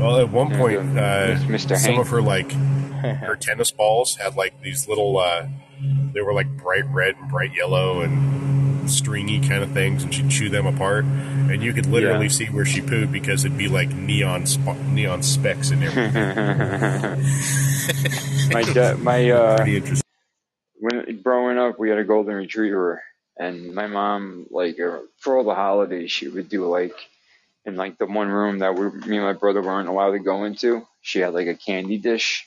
[0.00, 1.76] well, at one point, uh, Mr.
[1.76, 1.98] some Hank.
[2.00, 5.18] of her like her tennis balls had like these little.
[5.18, 5.46] Uh,
[6.12, 10.28] they were like bright red and bright yellow and stringy kind of things, and she'd
[10.30, 12.32] chew them apart, and you could literally Yeah.
[12.32, 16.12] see where she pooped because it'd be like neon sp- neon specks in everything.
[18.52, 20.06] my dad, my uh, Pretty interesting.
[20.80, 23.02] when growing up, we had a golden retriever,
[23.38, 26.94] and my mom, like, uh, for all the holidays, she would do like,
[27.64, 30.44] in like the one room that we, me and my brother weren't allowed to go
[30.44, 30.86] into.
[31.02, 32.46] She had like a candy dish,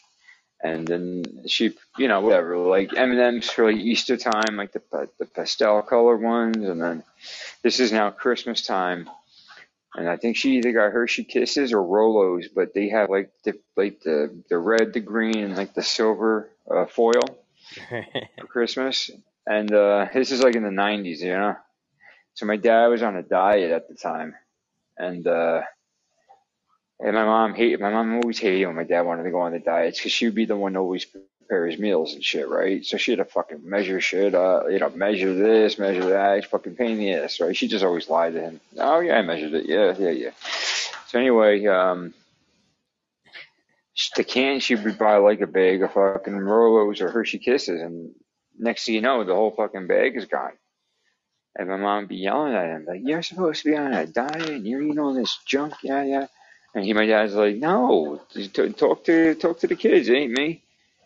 [0.63, 4.73] and then she, you know, whatever, like M and M's for like Easter time, like
[4.73, 7.03] the the pastel color ones, and then
[7.61, 9.09] this is now Christmas time.
[9.95, 13.59] And I think she either got Hershey Kisses or Rolos, but they have like the
[13.77, 17.21] like the the red, the green, and like the silver uh, foil
[17.89, 19.11] for Christmas.
[19.45, 21.55] And uh, this is like in the 90s, you know?
[22.33, 24.35] So my dad was on a diet at the time.
[24.97, 25.61] And uh,
[26.99, 29.53] And my mom hated, my mom always hated when my dad wanted to go on
[29.53, 32.49] the diets because she would be the one to always prepare his meals and shit,
[32.49, 32.85] right?
[32.85, 36.39] So she had to fucking measure shit, uh, you know, measure this, measure that.
[36.39, 37.55] It's fucking pain in the ass, right?
[37.55, 38.61] She just always lied to him.
[38.79, 39.67] Oh yeah, I measured it.
[39.67, 40.31] Yeah, yeah, yeah.
[41.09, 42.15] So anyway, um,
[44.17, 48.15] the can she would buy like a bag of fucking Rolos or Hershey Kisses, and
[48.59, 50.53] next thing you know, the whole fucking bag is gone.
[51.55, 54.07] And my mom would be yelling at him, like, "You're supposed to be on a
[54.07, 56.27] diet, and you're eating all this junk, yeah, yeah."
[56.73, 60.33] And he, my dad's like, "No, t- talk to talk to the kids, it ain't
[60.33, 60.63] me."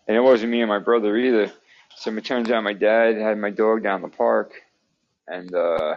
[0.07, 1.51] And it wasn't me and my brother either.
[1.97, 4.53] So it turns out my dad had my dog down the park,
[5.27, 5.95] and uh,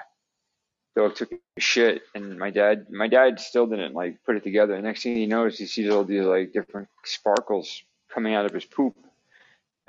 [0.96, 4.74] dog took a shit, and my dad, my dad still didn't like put it together.
[4.74, 7.82] And next thing he knows, he sees all these like different sparkles
[8.12, 8.96] coming out of his poop.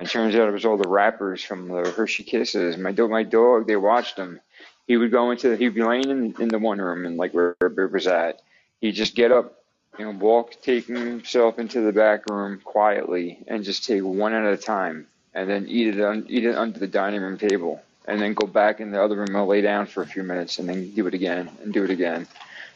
[0.01, 2.75] And turns out it was all the wrappers from the Hershey Kisses.
[2.75, 4.39] My dog, my dog, they watched him.
[4.87, 7.55] He would go into, he'd be laying in, in the one room and like where
[7.61, 8.41] Rip was at.
[8.79, 9.61] He'd just get up,
[9.99, 14.51] you know, walk, take himself into the back room quietly and just take one at
[14.51, 18.19] a time and then eat it, un, eat it under the dining room table and
[18.19, 20.67] then go back in the other room and lay down for a few minutes and
[20.67, 22.25] then do it again and do it again.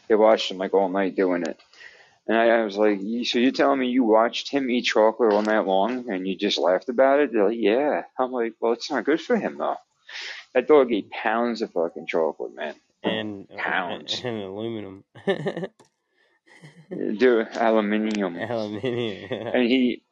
[0.06, 1.58] They watched him like all night doing it.
[2.28, 5.32] And I, I was like, "You- so you're telling me you watched him eat chocolate
[5.32, 7.32] all night long and you just laughed about it?
[7.32, 8.02] They're like, yeah.
[8.18, 9.76] I'm like, well, it's not good for him though.
[10.54, 12.74] That dog ate pounds of fucking chocolate, man.
[13.02, 14.20] and Pounds.
[14.24, 15.04] and aluminum,
[16.90, 18.36] Do aluminium.
[18.36, 19.48] aluminium.
[19.48, 20.02] And he,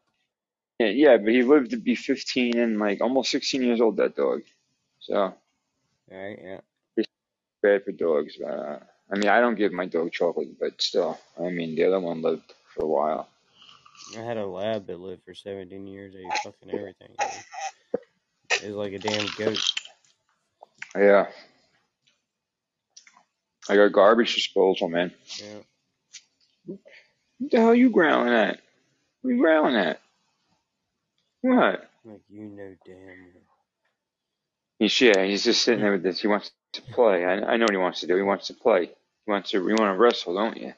[0.79, 4.43] yeah, but he lived to be 15 and like almost 16 years old, that dog.
[5.01, 5.35] So
[6.11, 6.61] right, yeah.
[7.63, 8.37] bad for dogs.
[8.41, 8.79] But, uh,
[9.15, 12.21] I mean, I don't give my dog chocolate, but still, I mean, the other one
[12.21, 13.29] lived for a while.
[14.19, 16.17] I had a lab that lived for 17 years.
[16.17, 17.15] Ate fucking everything.
[18.61, 19.59] It was like a damn goat.
[20.97, 21.27] Yeah.
[23.69, 25.13] I got garbage disposal, man.
[25.39, 25.59] Yeah.
[27.39, 28.59] What the hell are you growling at?
[29.23, 30.01] What you growling at?
[31.43, 31.89] What?
[32.05, 33.45] Like you know damn well.
[34.81, 36.21] He's yeah, he's just sitting there with this.
[36.21, 37.25] He wants to play.
[37.25, 38.17] I, I know what he wants to do.
[38.17, 38.91] He wants to play.
[39.27, 39.59] He wants to.
[39.59, 40.75] You want to wrestle, don't you?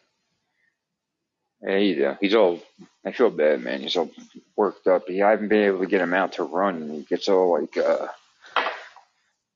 [1.62, 2.60] Yeah, he, uh, he's all.
[3.04, 3.80] I feel bad, man.
[3.82, 4.10] He's all
[4.56, 5.08] worked up.
[5.08, 6.90] He, I haven't been able to get him out to run.
[6.90, 8.08] He gets all like uh,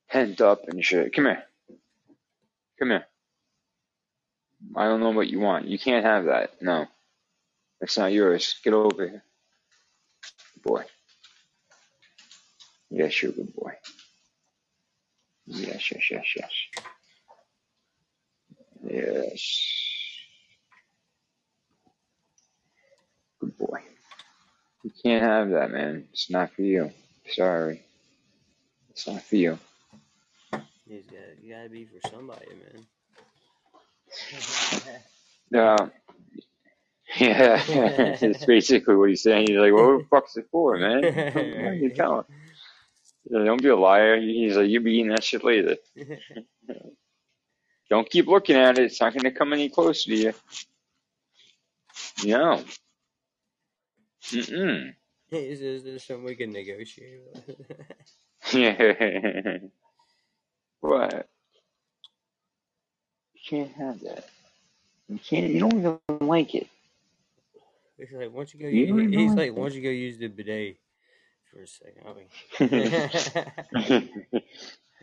[0.09, 1.13] pent up and shit.
[1.13, 1.43] Come here.
[2.79, 3.05] Come here.
[4.75, 5.67] I don't know what you want.
[5.67, 6.61] You can't have that.
[6.61, 6.87] No,
[7.81, 8.55] that's not yours.
[8.63, 9.23] Get over here,
[10.55, 10.83] Good boy.
[12.91, 13.73] Yes, you're a good boy.
[15.47, 16.51] Yes, yes, yes, yes.
[18.83, 19.61] Yes.
[23.39, 23.81] Good boy.
[24.83, 26.07] You can't have that, man.
[26.11, 26.91] It's not for you.
[27.29, 27.81] Sorry.
[28.91, 29.59] It's not for you.
[30.87, 32.85] He's got, you gotta be for somebody, man.
[35.55, 35.87] Uh,
[37.19, 37.61] yeah,
[38.21, 39.47] it's basically what he's saying.
[39.47, 41.03] He's like, well, what the fuck's it for, man?
[41.03, 42.25] What are you telling?
[43.23, 44.19] He's like, Don't be a liar.
[44.21, 45.77] He's like, you'll be eating that shit later.
[47.91, 48.85] Don't keep looking at it.
[48.85, 50.33] It's not going to come any closer to you.
[52.23, 52.63] No.
[54.29, 54.93] Mm-mm.
[55.31, 57.53] Is this, this something we can negotiate with?
[58.53, 58.79] Yeah.
[60.79, 61.27] what?
[63.33, 64.29] You can't have that.
[65.09, 65.49] You can't.
[65.49, 66.67] You don't even like it.
[67.97, 70.27] He's like, once you go, You don't use, he's like once you go use the
[70.27, 70.77] bidet
[71.51, 72.03] for a second.
[72.07, 72.29] I'll be,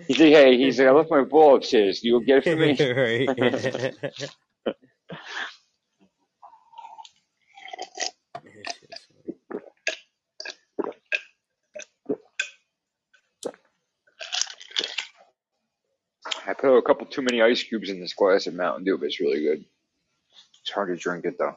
[0.07, 2.03] he's like, hey, he's like, I left my ball upstairs.
[2.03, 3.27] You go get it for me.
[3.27, 4.21] right.
[16.47, 19.07] I put a couple too many ice cubes in this glass of Mountain Dew, but
[19.07, 19.65] it's really good.
[20.63, 21.57] It's hard to drink it though.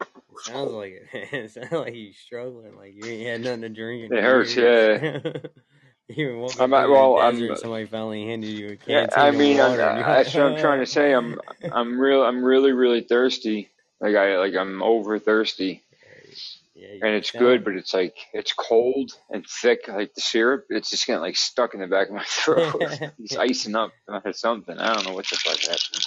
[0.00, 0.06] It
[0.42, 1.32] sounds like it.
[1.32, 2.76] It sounds like you're struggling.
[2.76, 4.12] Like you ain't had nothing to drink.
[4.12, 5.20] It hurts, yeah.
[6.16, 7.58] you were I'm through at- well, I'm- desert.
[7.58, 10.02] somebody finally handed you a canteen Yeah, I of mean, I'm, water.
[10.06, 11.12] that's what I'm trying to say.
[11.12, 11.38] I'm,
[11.72, 13.68] I'm real, I'm really, really thirsty.
[14.00, 15.82] Like I, like I'm over thirsty,
[16.74, 20.66] Yeah, and it's can good, but it's like it's cold and thick, like the syrup.
[20.70, 22.76] It's just getting like stuck in the back of my throat.
[23.18, 24.78] it's icing up or something.
[24.78, 26.04] I don't know what the fuck happened.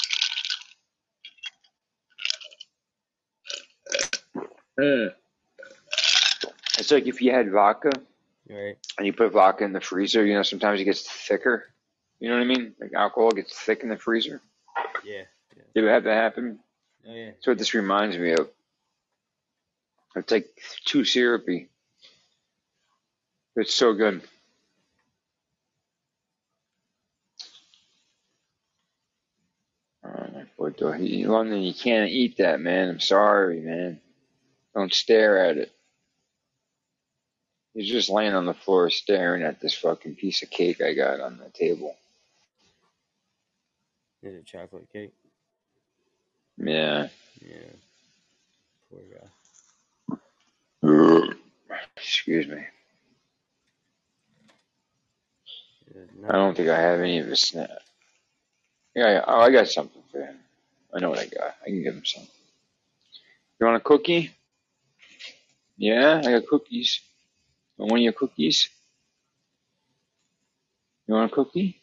[4.79, 5.13] Mm.
[6.79, 7.91] It's like if you had vodka
[8.49, 8.77] Right.
[8.97, 11.71] and you put vodka in the freezer, you know, sometimes it gets thicker.
[12.19, 12.73] You know what I mean?
[12.79, 14.41] Like alcohol gets thick in the freezer.
[15.05, 15.23] Yeah.
[15.73, 16.59] Did it have that happen?
[17.07, 17.31] Oh yeah.
[17.31, 18.49] That's what this reminds me of.
[20.15, 20.49] It's like
[20.85, 21.69] too syrupy.
[23.55, 24.21] It's so good.
[30.03, 32.89] My boy what the London, you can't eat that, man.
[32.89, 33.99] I'm sorry, man.
[34.75, 35.71] Don't stare at it.
[37.73, 41.19] He's just laying on the floor staring at this fucking piece of cake I got
[41.21, 41.95] on the table.
[44.23, 45.13] Is it chocolate cake?
[46.57, 47.07] Yeah.
[47.41, 47.71] Yeah.
[48.89, 49.01] Poor
[50.83, 51.27] guy.
[51.97, 52.63] Excuse me.
[56.27, 57.69] I don't think I have any of his snap.
[58.95, 59.23] Yeah, yeah.
[59.25, 60.35] Oh, I got something for him.
[60.93, 61.55] I know what I got.
[61.61, 62.27] I can give him some.
[63.59, 64.31] You want a cookie?
[65.77, 67.01] Yeah, I got cookies.
[67.81, 68.69] Want one of your cookies?
[71.07, 71.81] You want a cookie?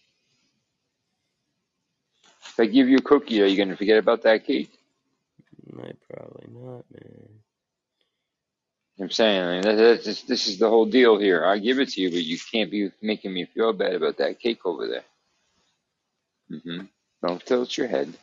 [2.46, 4.70] If I give you a cookie, are you going to forget about that cake?
[5.72, 7.28] Might probably not, man.
[9.00, 11.44] I'm saying, I mean, that, that's just, this is the whole deal here.
[11.44, 14.38] I give it to you, but you can't be making me feel bad about that
[14.38, 15.04] cake over there.
[16.52, 16.86] Mm-hmm.
[17.26, 18.14] Don't tilt your head.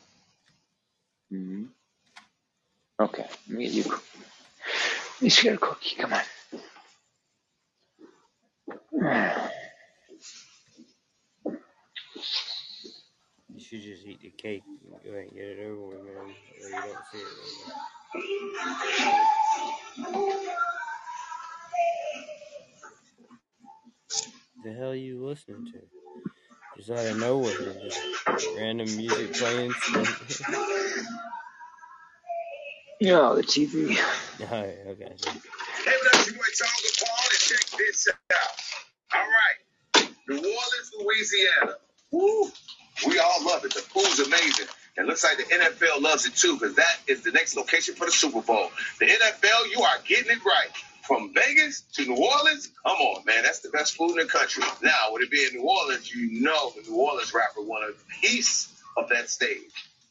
[1.34, 1.65] Mm-hmm.
[3.01, 3.82] Okay, let me get you.
[3.84, 4.19] a cookie.
[5.19, 5.95] Let me get a cookie.
[5.97, 6.21] Come on.
[13.54, 16.16] You should just eat the cake and go ahead and get it over with, man.
[16.64, 17.28] Or you don't see it
[24.64, 25.80] The hell are you listening to?
[26.78, 27.53] Just out of nowhere,
[27.84, 27.99] just
[28.57, 29.74] random music playing.
[33.02, 33.98] Yeah, the TV.
[34.41, 35.03] Alright, oh, okay.
[35.03, 38.38] Hey, what up, your boy Tonga Paul, and check this out.
[39.14, 41.78] All right, New Orleans, Louisiana.
[42.12, 42.52] Woo!
[43.08, 43.74] We all love it.
[43.74, 44.68] The food's amazing.
[44.98, 48.06] And looks like the NFL loves it too, because that is the next location for
[48.06, 48.72] the Super Bowl.
[49.00, 50.70] The NFL, you are getting it right.
[51.06, 53.44] From Vegas to New Orleans, come on, man.
[53.44, 54.64] That's the best food in the country.
[54.82, 58.74] Now, with it being New Orleans, you know the New Orleans rapper wanted a piece
[58.98, 59.60] of that stage.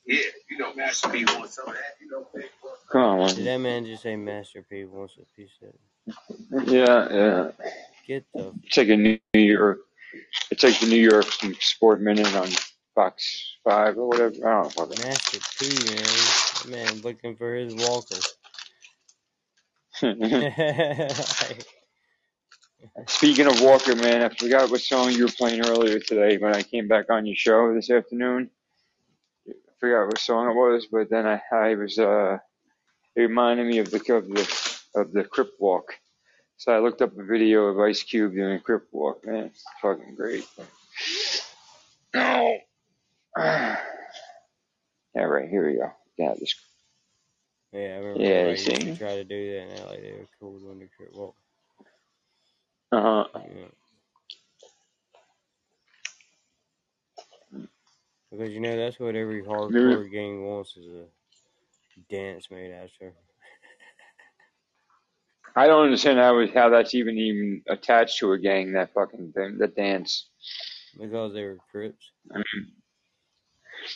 [0.06, 0.20] Yeah,
[0.50, 1.96] you know Master P wants some of that.
[2.00, 2.68] You know, big boy.
[2.92, 3.34] Come on.
[3.34, 6.68] Did that man just say Master P wants a piece of it?
[6.68, 7.50] Yeah, yeah.
[8.06, 9.78] Get the It's like a New York.
[10.50, 11.26] It's like the New York
[11.60, 12.48] Sport Minute on
[12.94, 14.34] Fox Five or whatever.
[14.48, 14.86] I don't know.
[15.04, 16.70] Master P, man.
[16.70, 18.16] Man looking for his walker.
[23.06, 26.62] Speaking of Walker, man, I forgot what song you were playing earlier today when I
[26.62, 28.50] came back on your show this afternoon.
[29.48, 32.38] I forgot what song it was, but then I, I was uh,
[33.16, 35.94] it reminded me of the of the of the Crip Walk.
[36.64, 39.26] So I looked up a video of Ice Cube doing a Crip Walk.
[39.26, 40.48] Man, it's fucking great.
[42.14, 42.58] No.
[45.14, 45.92] Yeah, right here we go.
[46.18, 46.56] Yeah, this.
[47.72, 49.92] Yeah, I remember Yeah, used to try to do that in LA.
[49.92, 51.36] They were cool doing the crip walk.
[52.90, 53.24] Uh huh.
[53.34, 53.66] Yeah.
[58.32, 63.12] Because you know that's what every hardcore gang wants is a dance made after.
[65.56, 68.72] I don't understand how it- how that's even even attached to a gang.
[68.72, 70.26] That fucking thing, the dance.
[70.98, 72.10] Because they were crips.
[72.32, 72.72] I mean,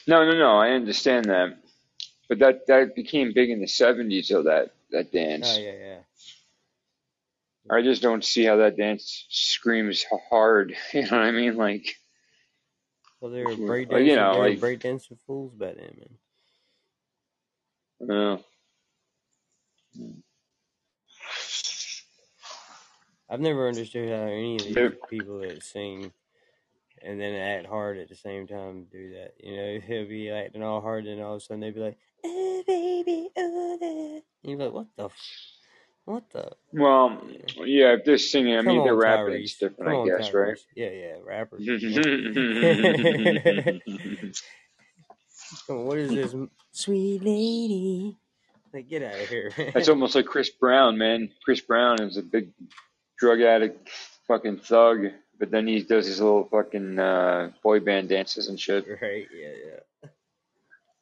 [0.06, 0.56] no, no, no.
[0.58, 1.56] I understand that,
[2.28, 4.28] but that that became big in the seventies.
[4.28, 5.98] Though that that dance, Oh yeah, yeah.
[7.70, 10.74] I just don't see how that dance screams hard.
[10.92, 11.56] You know what I mean?
[11.56, 11.96] Like,
[13.20, 14.06] Well, they were breakdancing.
[14.06, 16.08] you know, they were like- breakdancing fools back then,
[18.00, 18.10] man.
[18.10, 18.38] uh,
[23.30, 26.12] I've never understood how any of these people that sing
[27.02, 29.34] and then act hard at the same time do that.
[29.42, 31.98] You know, he'll be acting all hard, and all of a sudden they'll be like,
[32.24, 35.04] "Oh baby, oh that." And you're like, "What the?
[35.04, 35.12] F-
[36.04, 37.20] what the?" well,
[37.58, 37.94] yeah.
[37.94, 39.34] If they're singing, I Come mean, on, they're rapping.
[39.42, 40.58] It's different, Come I on, guess, right?
[40.74, 41.64] Yeah, yeah, rappers.
[45.66, 46.34] What is this,
[46.72, 48.18] sweet lady?
[48.72, 49.72] Like, get out of here, man.
[49.88, 51.30] almost like Chris Brown, man.
[51.42, 52.50] Chris Brown is a big
[53.18, 53.88] drug addict,
[54.26, 55.06] fucking thug,
[55.38, 58.86] but then he does his little fucking uh, boy band dances and shit.
[59.02, 59.26] right?
[59.34, 60.08] Yeah, yeah.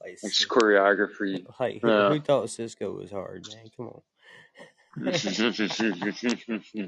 [0.01, 1.44] Like, It's choreography.
[1.60, 2.09] like who, Yeah.
[2.10, 3.70] who thought Sisqó was hard, man?
[3.76, 4.02] Come on.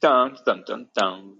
[0.00, 1.36] dun, dun, dun, dun.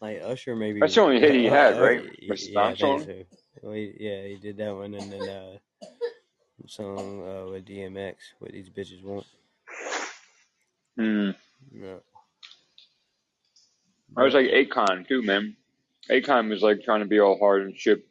[0.00, 0.80] Like Usher, maybe.
[0.80, 2.02] That's the only hit he had, Uh, right?
[2.28, 3.06] Was yeah, I Stomp think Song?
[3.06, 3.38] so.
[3.62, 5.56] Well, he, yeah, he did that one, and then uh,
[6.70, 9.26] song uh, with DMX, "What These Bitches Want."
[10.96, 11.30] Hmm.
[11.72, 12.00] No.
[14.16, 15.56] I was like Akon too, man.
[16.10, 18.04] Akon was like trying to be all hard and shit,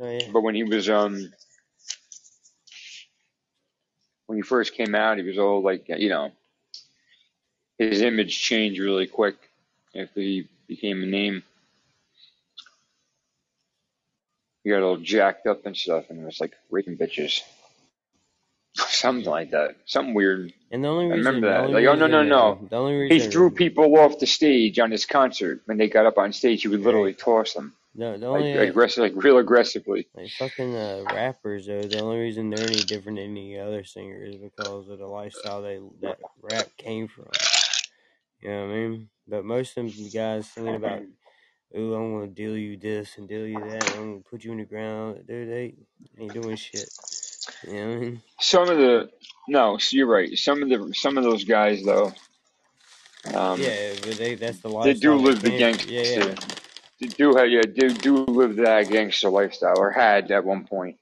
[0.00, 0.28] Oh yeah.
[0.32, 1.30] but when he was um
[4.26, 6.30] when he first came out, he was all like you know
[7.78, 9.36] his image changed really quick
[9.94, 11.42] after he became a name.
[14.64, 17.40] He got all jacked up and stuff, and it was like raping bitches,
[18.74, 20.52] something like that, something weird.
[20.70, 21.70] And the only I remember that.
[21.70, 22.66] Like, oh no, no, reason, no.
[22.70, 26.06] the only reason He threw people off the stage on his concert when they got
[26.06, 26.62] up on stage.
[26.62, 30.06] He would literally toss them, No, the like only uh, aggressive, like real aggressively.
[30.14, 31.82] like fucking uh, rappers though.
[31.82, 35.60] The only reason they're any different than any other singer is because of the lifestyle
[35.62, 37.26] they that rap came from.
[38.40, 39.08] You know what I mean?
[39.28, 41.02] But most of them guys singing about,
[41.76, 44.52] "Ooh, I'm gonna deal you this and deal you that, and I'm gonna put you
[44.52, 45.74] in the ground," dude, they
[46.18, 46.88] ain't doing shit.
[47.66, 48.22] You know what I mean?
[48.40, 49.10] Some of the
[49.48, 50.36] no, you're right.
[50.36, 52.12] Some of the some of those guys though,
[53.34, 55.90] um, yeah, but they that's the they do live the gangster.
[55.90, 56.34] Yeah, yeah.
[57.00, 60.98] They do have yeah, they do live that gangster lifestyle or had at one point.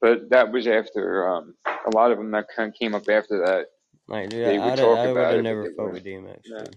[0.00, 3.38] But that was after um, a lot of them that kind of came up after
[3.44, 3.66] that.
[4.08, 5.74] Like, dude, They I, would I'd, talk I would about have it, but never they
[5.74, 6.40] fought with DMX.
[6.44, 6.58] Yeah.
[6.58, 6.76] Dude.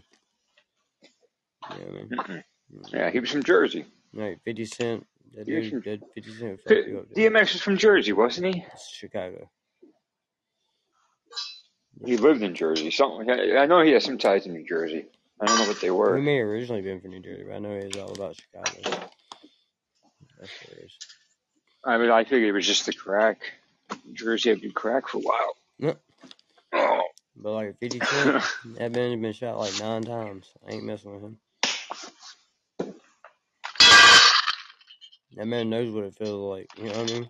[1.72, 2.44] You know what I mean?
[2.92, 3.86] Yeah, he was from Jersey.
[4.14, 7.10] Like 50 Cent, that dude, from that 50 Cent fucked you up.
[7.16, 8.66] DMX was from Jersey, wasn't he?
[8.92, 9.50] Chicago.
[12.06, 12.92] He lived in Jersey.
[12.92, 15.06] Something I know he has some ties to New Jersey.
[15.40, 16.18] I don't know what they were.
[16.18, 18.36] He may have originally been from New Jersey, but I know he was all about
[18.36, 18.82] Chicago.
[20.40, 20.98] That's what it is.
[21.86, 23.42] I mean, I figured it was just the crack.
[24.14, 25.58] Jersey had been crack for a while.
[25.80, 26.00] Yep.
[26.74, 27.02] Oh.
[27.36, 28.44] But like 50 Cent,
[28.78, 30.54] that man has been shot like nine times.
[30.68, 31.38] I ain't messing with him.
[35.36, 36.70] That man knows what it feels like.
[36.78, 37.30] You know what I mean?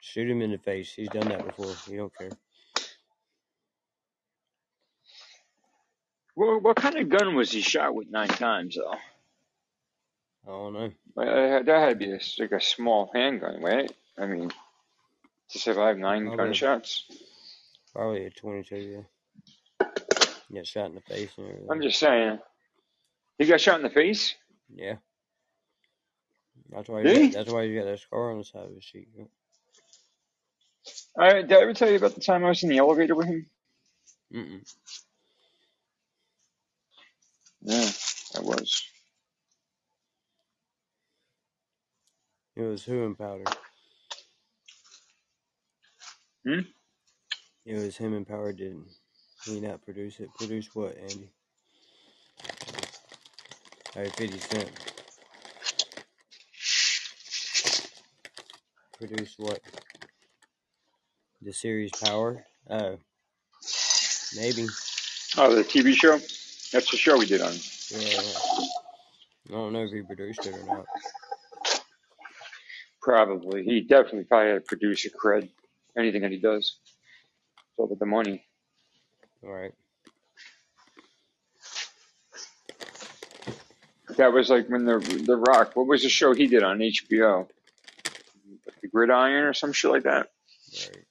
[0.00, 0.92] Shoot him in the face.
[0.94, 1.74] He's done that before.
[1.88, 2.30] He don't care.
[6.34, 8.92] What, what kind of gun was he shot with nine times though?
[10.46, 10.90] I don't know.
[11.16, 13.90] Like, uh, that had to be a, like a small handgun, right?
[14.16, 14.50] I mean,
[15.50, 17.04] to survive nine Probably, gunshots.
[17.92, 19.86] probably a 22, yeah.
[20.52, 22.38] Get shot in the face and I'm just saying.
[23.38, 24.34] He got shot in the face.
[24.74, 24.96] Yeah.
[26.70, 27.28] That's why Did he he?
[27.28, 29.08] got, that's why he got that scar on the side of his cheek.
[29.16, 29.24] yeah.
[31.18, 33.28] I, did I ever tell you about the time I was in the elevator with
[33.28, 33.46] him?
[34.34, 34.64] Mm-mm.
[37.62, 37.90] Yeah,
[38.36, 38.84] I was.
[42.56, 43.56] It was who in powder?
[46.46, 46.60] Hmm?
[47.66, 48.88] It was him in power, didn't
[49.44, 50.34] he not produce it?
[50.34, 51.30] Produce what, Andy?
[53.94, 54.70] Hey, 50 Cent.
[58.98, 59.60] Produce what?
[61.40, 62.44] The series Power?
[62.68, 62.98] Oh,
[64.36, 64.66] maybe.
[65.36, 66.18] Oh, the TV show.
[66.72, 67.54] That's the show we did on.
[67.90, 68.20] Yeah.
[69.48, 70.86] I don't know if he produced it or not.
[73.00, 73.62] Probably.
[73.62, 75.48] He definitely probably had producer cred.
[75.96, 76.78] Anything that he does.
[76.84, 78.44] It's all about the money.
[79.44, 79.72] Alright.
[84.16, 85.76] That was like when the the Rock.
[85.76, 87.48] What was the show he did on HBO?
[88.80, 90.28] The Gridiron or some shit like that.
[90.72, 91.04] Right.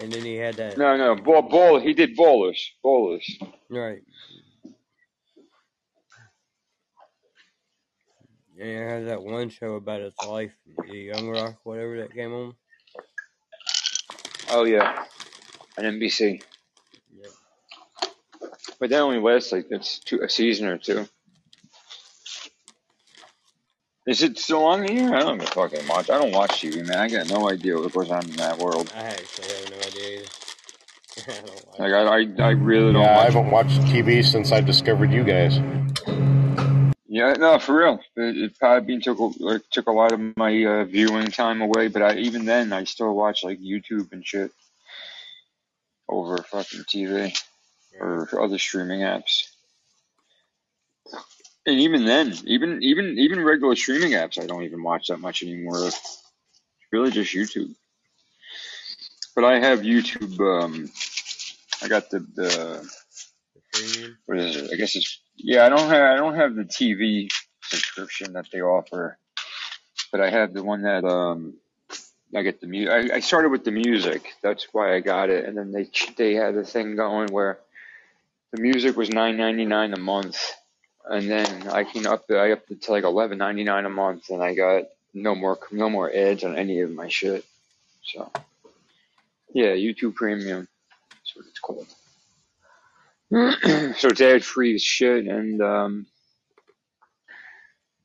[0.00, 0.78] And then he had that.
[0.78, 1.78] No, no, ball, ball.
[1.78, 2.58] He did Ballers.
[2.84, 3.24] Ballers.
[3.68, 4.00] Right.
[8.58, 10.52] And he had that one show about his life,
[10.86, 12.54] the Young Rock, whatever that came on.
[14.50, 15.04] Oh yeah,
[15.78, 16.42] on NBC.
[17.14, 17.30] Yep.
[18.78, 21.06] But that only lasts like it's two, a season or two.
[24.06, 25.14] Is it still on here?
[25.14, 26.08] I don't even fucking watch.
[26.10, 26.98] I don't watch TV, man.
[26.98, 28.90] I got no idea what goes on in that world.
[28.96, 30.28] I actually have no idea either.
[31.28, 34.52] I don't like Like I, I, I really don't Yeah, I haven't watched TV since
[34.52, 35.58] I discovered you guys.
[37.06, 38.00] Yeah, no, for real.
[38.16, 41.88] It, it probably took a, took a lot of my uh, viewing time away.
[41.88, 44.50] But I, even then, I still watch like YouTube and shit
[46.08, 47.38] over fucking TV
[48.00, 49.49] or other streaming apps.
[51.66, 55.42] And even then, even even even regular streaming apps, I don't even watch that much
[55.42, 55.86] anymore.
[55.86, 56.22] It's
[56.92, 57.74] really just YouTube.
[59.34, 60.40] But I have YouTube.
[60.40, 60.90] Um,
[61.82, 62.90] I got the the
[64.26, 64.70] what is it?
[64.72, 65.66] I guess it's yeah.
[65.66, 67.30] I don't have I don't have the TV
[67.62, 69.18] subscription that they offer,
[70.12, 71.54] but I have the one that um
[72.34, 73.12] I get the music.
[73.12, 74.34] I, I started with the music.
[74.42, 77.58] That's why I got it, and then they ch- they had a thing going where
[78.52, 80.38] the music was nine ninety nine a month,
[81.08, 82.36] and then I can up it.
[82.36, 85.58] I upped it to like eleven ninety nine a month, and I got no more
[85.72, 87.44] no more ads on any of my shit.
[88.04, 88.30] So
[89.54, 90.68] yeah, YouTube Premium.
[91.10, 91.86] That's what it's called.
[93.98, 96.06] so it's ad free as shit, and um,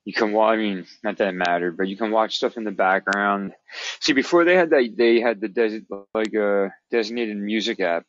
[0.05, 0.55] you can watch.
[0.55, 3.53] I mean, not that it mattered, but you can watch stuff in the background.
[4.01, 5.81] See, before they had that, they had the des-
[6.13, 8.05] like a designated music app.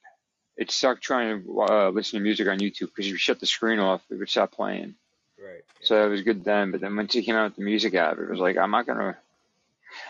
[0.56, 3.46] It sucked trying to uh, listen to music on YouTube because if you shut the
[3.46, 4.94] screen off, it would stop playing.
[5.38, 5.62] Right.
[5.82, 6.70] So it was good then.
[6.70, 8.86] But then once he came out with the music app, it was like I'm not
[8.86, 9.16] gonna.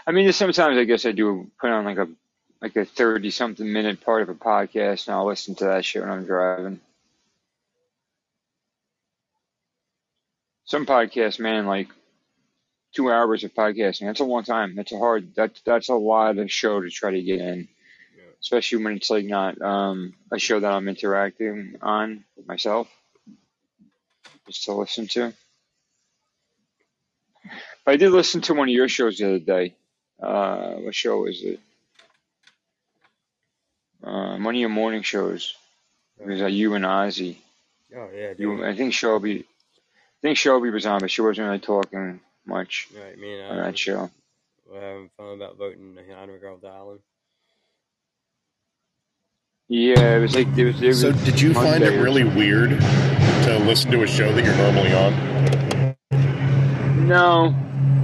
[0.07, 2.09] I mean, sometimes I guess I do put on like a
[2.63, 6.03] like a thirty something minute part of a podcast, and I'll listen to that shit
[6.03, 6.81] when I'm driving.
[10.65, 11.89] Some podcasts, man, like
[12.93, 14.07] two hours of podcasting.
[14.07, 14.75] That's a long time.
[14.75, 15.35] That's a hard.
[15.35, 17.69] That's that's a lot of show to try to get in,
[18.43, 22.89] especially when it's like not um, a show that I'm interacting on myself,
[24.47, 25.33] just to listen to.
[27.87, 29.75] I did listen to one of your shows the other day.
[30.21, 31.61] Uh, what show was it?
[34.03, 35.55] Um, one of your morning shows.
[36.21, 37.37] It was uh, you and Ozzy.
[37.97, 38.41] Oh yeah, dude.
[38.41, 39.41] You, I think Shelby.
[39.41, 43.59] I think Shelby was on, but she wasn't really talking much Right, me and on
[43.61, 44.11] I that show.
[44.69, 47.01] were having fun about voting off the island.
[49.69, 50.81] Yeah, it was like it was.
[50.81, 54.45] It was So, did you find it really weird to listen to a show that
[54.45, 55.97] you're normally on?
[57.09, 57.51] No,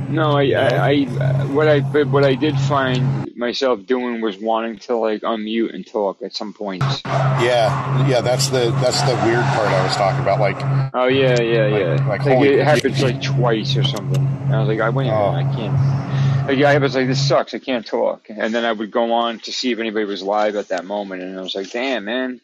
[0.08, 0.32] no.
[0.32, 4.96] I, I, I, what I, but what I did find myself doing was wanting to
[4.96, 7.00] like unmute and talk at some points.
[7.04, 8.20] Yeah, yeah.
[8.20, 10.40] That's the that's the weird part I was talking about.
[10.40, 10.56] Like,
[10.94, 12.08] Oh yeah, yeah, yeah.
[12.08, 14.26] like, Like, it happens like twice or something.
[14.26, 15.30] And I was like, I a Oh.
[15.30, 16.21] I can't.
[16.48, 17.54] Like, I was like, this sucks.
[17.54, 18.26] I can't talk.
[18.30, 21.22] And then I would go on to see if anybody was live at that moment,
[21.22, 22.40] and I was like, damn, man.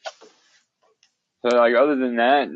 [1.42, 2.48] So like, other than that,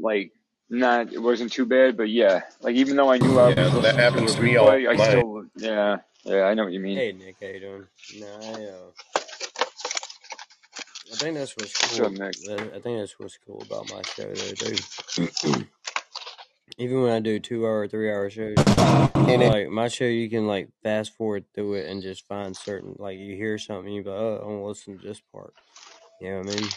[0.00, 0.32] like,
[0.70, 1.96] not it wasn't too bad.
[1.96, 4.42] But yeah, like even though I knew I was Yeah, listening that happens a to
[4.42, 7.02] me all replay, I still, yeah, yeah, I know what you mean.
[7.02, 7.88] Hey Nick, how you doing?
[8.10, 8.90] No, I, uh,
[11.12, 12.00] I think that's what's What's cool.
[12.00, 12.36] up, Nick?
[12.74, 14.86] I think that's what's cool about my show, though, dude.
[16.80, 18.54] Even when I do two hour, three hour shows,
[19.14, 22.96] And like my show, you can like fast forward through it and just find certain,
[22.98, 25.52] like you hear something, you like, oh, I want to listen to this part.
[26.22, 26.70] You know what I mean?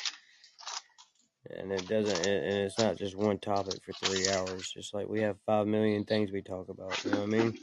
[1.58, 4.70] And it doesn't, and and it's not just one topic for three hours.
[4.74, 7.02] Just like we have five million things we talk about.
[7.06, 7.58] You know what I mean?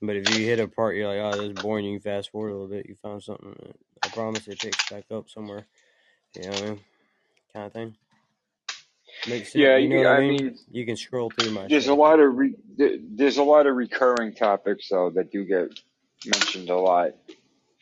[0.00, 1.84] But if you hit a part, you're like, oh, this is boring.
[1.84, 2.86] You fast forward a little bit.
[2.86, 3.54] You find something.
[3.66, 3.72] Uh,
[4.02, 5.66] I promise it picks back up somewhere.
[6.36, 6.80] You know what I mean?
[7.52, 7.96] Kind of thing.
[9.28, 9.54] Makes sense.
[9.56, 10.44] Yeah, you know I I mean?
[10.46, 13.74] mean, You can scroll through my There's a lot of re- there's a lot of
[13.74, 15.78] recurring topics though that do get
[16.24, 17.12] mentioned a lot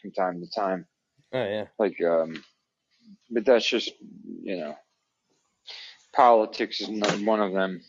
[0.01, 0.87] from time to time.
[1.33, 1.67] Oh yeah.
[1.79, 2.43] Like, um,
[3.31, 3.93] but that's just
[4.43, 4.77] you know,
[6.15, 7.83] politics is not one of them.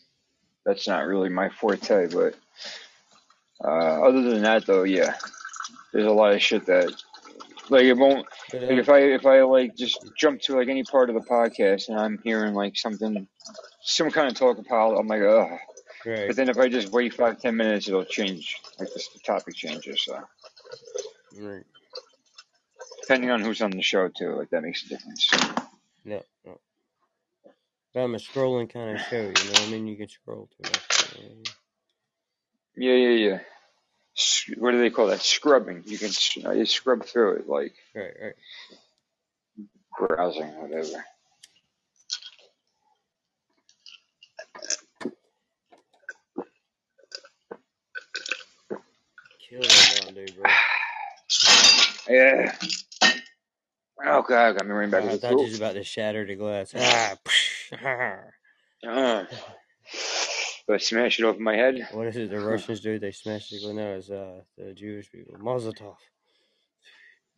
[0.65, 2.07] That's not really my forte.
[2.07, 2.35] But
[3.63, 5.15] uh, other than that, though, yeah,
[5.93, 6.91] there's a lot of shit that
[7.69, 8.25] like it won't.
[8.53, 11.89] Like if I if I like just jump to like any part of the podcast
[11.89, 13.27] and I'm hearing like something,
[13.81, 15.49] some kind of talk about, I'm like, ugh.
[16.05, 16.27] right.
[16.27, 18.57] But then if I just wait five ten minutes, it'll change.
[18.79, 20.03] Like the topic changes.
[20.03, 20.19] So
[21.39, 21.63] right.
[23.01, 25.29] depending on who's on the show too, like that makes a difference.
[26.03, 26.59] No, no.
[27.93, 29.21] But I'm a scrolling kind of show.
[29.21, 29.87] You know what I mean?
[29.87, 31.21] You can scroll through my show.
[31.21, 31.55] you know what
[32.75, 33.39] Yeah, yeah, yeah.
[34.57, 35.21] What do they call that?
[35.21, 35.83] Scrubbing.
[35.85, 36.11] You can
[36.45, 38.33] uh, you scrub through it like Right, right.
[39.97, 41.03] browsing, whatever.
[49.49, 50.51] Kill that Mountain Dew, bro.
[52.07, 52.55] Yeah.
[54.05, 55.83] Oh god, I got me right back I to the thought you was about to
[55.83, 56.73] shatter the glass.
[56.77, 57.15] Ah,
[58.87, 59.25] Uh,
[60.67, 61.87] but smash it over my head.
[61.91, 62.99] what is it the Russians do?
[62.99, 63.75] They smash the glass.
[63.75, 65.35] No, it's uh, the Jewish people.
[65.39, 65.95] Mazel tov.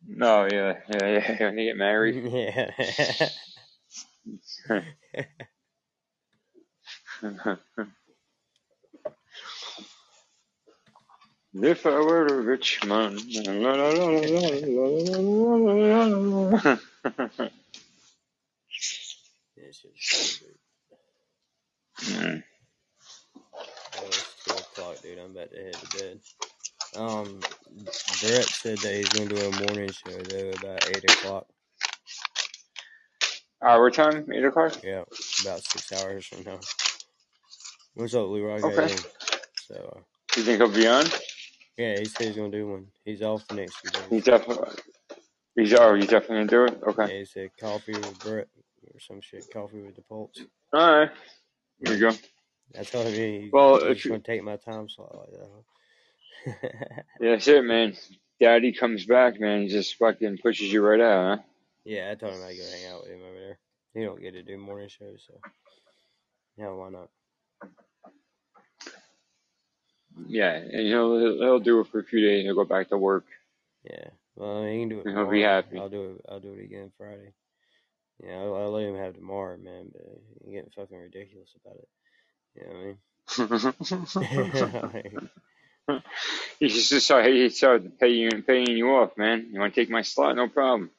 [0.06, 1.44] No, yeah, yeah, yeah.
[1.44, 2.24] When they get married.
[2.24, 2.70] yeah.
[11.54, 13.18] If I were a rich man.
[13.34, 15.18] la, la, la, la, la, la,
[15.56, 16.78] la, la, la.
[19.56, 20.56] It's just so good.
[22.06, 22.42] Mm.
[23.98, 25.18] Oh, it's two o'clock, dude.
[25.18, 26.20] I'm about to head to bed.
[26.96, 27.40] Um,
[28.22, 31.46] Brett said that he's gonna do a morning show though about eight o'clock.
[33.60, 34.84] Our time, 8 o'clock?
[34.84, 35.02] Yeah,
[35.40, 36.60] about six hours from now.
[37.94, 38.60] What's up, Leroy?
[38.62, 38.84] Okay.
[38.84, 38.96] Okay.
[39.66, 40.00] So, uh,
[40.36, 41.04] You think he'll be on?
[41.76, 42.86] yeah, he said he's gonna do one.
[43.04, 44.02] He's off the next few days.
[44.10, 44.78] He's definitely.
[45.56, 46.82] He's oh, he's definitely gonna do it.
[46.86, 47.12] Okay.
[47.12, 48.46] Yeah, he said coffee with Brett
[48.94, 49.52] or some shit.
[49.52, 50.40] Coffee with the Pulse.
[50.72, 51.10] All right.
[51.80, 52.16] There you go.
[52.78, 57.04] I told him he, Well, if you- gonna take my time slot like that.
[57.20, 57.94] Yeah, that's it, man.
[58.40, 59.62] Daddy comes back, man.
[59.62, 61.44] He just fucking pushes you right out, huh?
[61.84, 63.58] yeah, I told him I'd go hang out with him over there.
[63.94, 65.34] He don't get to do morning shows, so
[66.56, 67.08] yeah, why not?
[70.26, 72.44] Yeah, and he'll he'll he'll do it for a few days.
[72.44, 73.24] He'll go back to work.
[73.84, 75.06] Yeah, well, he can do it.
[75.08, 75.78] He'll be happy.
[75.78, 76.24] I'll do it.
[76.28, 77.32] I'll do it again Friday.
[78.24, 79.90] Yeah, I'll, I'll let him have tomorrow, man.
[79.92, 80.02] But
[80.44, 81.88] he's getting fucking ridiculous about it.
[82.56, 82.98] You know what I mean?
[86.60, 89.50] He's just so he started paying you and paying you off, man.
[89.52, 90.36] You want to take my slot?
[90.36, 90.90] No problem.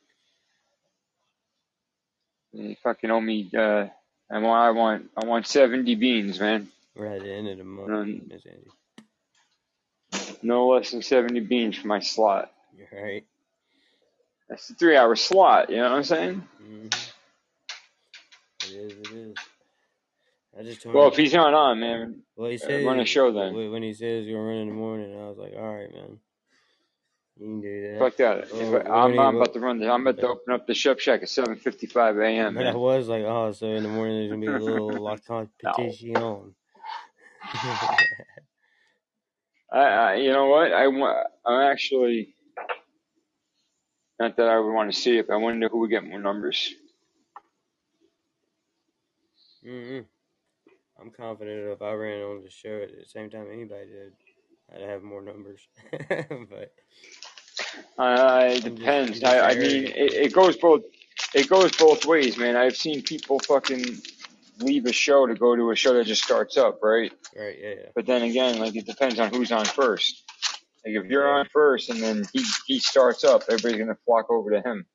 [2.54, 3.50] You fucking owe me.
[3.58, 3.88] Uh,
[4.32, 6.70] I want, I want, I want seventy beans, man.
[6.96, 8.32] We're at the end of the month, Um.
[10.44, 12.52] No less than seventy beans for my slot.
[12.78, 13.26] You're right.
[14.50, 15.70] That's a three-hour slot.
[15.70, 16.44] You know what I'm saying?
[16.62, 16.88] hmm
[18.62, 18.94] It is.
[18.94, 19.38] It is.
[20.58, 21.12] I just told Well, him.
[21.12, 23.54] if he's not on, man, Well, he uh, said run a show then.
[23.72, 26.20] when he says he's gonna run in the morning, I was like, all right, man,
[27.38, 28.00] you can do that.
[28.00, 28.52] Fuck that.
[28.54, 29.80] Well, when I'm, I'm about to run.
[29.80, 32.56] The, I'm about to open up the Chef Shack at 7:55 a.m.
[32.56, 35.18] But I was like, oh, so in the morning there's gonna be a little la
[35.18, 36.56] competition.
[39.72, 40.74] I, I, you know what?
[40.74, 41.28] I want.
[41.46, 42.36] I'm actually.
[44.20, 45.90] Not that I would want to see it, but I want to know who would
[45.92, 46.74] get more numbers.
[49.66, 50.06] mm
[51.02, 54.14] I'm confident if I ran on the show at the same time anybody did,
[54.74, 55.68] I'd have more numbers.
[55.92, 56.74] but
[57.98, 59.24] Uh, it I'm I'm depends.
[59.24, 60.82] I, I mean, it, it goes both.
[61.36, 62.56] It goes both ways, man.
[62.56, 63.86] I've seen people fucking
[64.60, 67.12] leave a show to go to a show that just starts up, right?
[67.38, 67.58] Right?
[67.62, 67.70] Yeah.
[67.70, 67.86] yeah.
[67.96, 70.24] But then again, like it depends on who's on first.
[70.86, 71.40] Like if you're Yeah.
[71.40, 74.86] on first and then he he starts up, everybody's gonna flock over to him,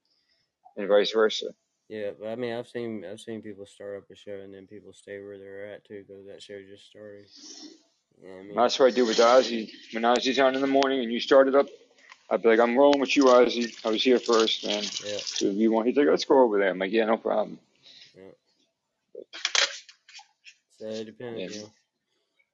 [0.76, 1.46] and vice versa.
[1.88, 4.66] Yeah, but I mean, I've seen I've seen people start up a show and then
[4.66, 7.26] people stay where they're at too because that show just started.
[8.22, 8.56] You know I mean?
[8.56, 9.70] That's what I do with Ozzy.
[9.92, 11.66] When Ozzy's on in the morning and you started up,
[12.30, 13.74] I'd be like, I'm rolling with you, Ozzy.
[13.84, 14.82] I was here first, man.
[14.82, 15.18] Yeah.
[15.18, 16.70] So if you want, he's like, let's go over there.
[16.70, 17.58] I'm like, yeah, no problem.
[20.78, 21.48] So it depends, Yeah.
[21.48, 21.70] you know.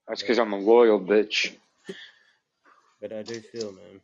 [0.07, 1.55] That's because I'm a loyal bitch.
[3.01, 4.01] but I do feel, man,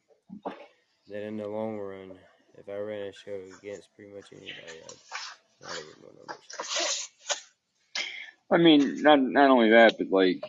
[1.09, 2.11] that in the long run,
[2.57, 4.81] if I ran a show against pretty much anybody,
[5.63, 7.09] I'd get more numbers.
[8.51, 10.43] I mean, not not only that, but like,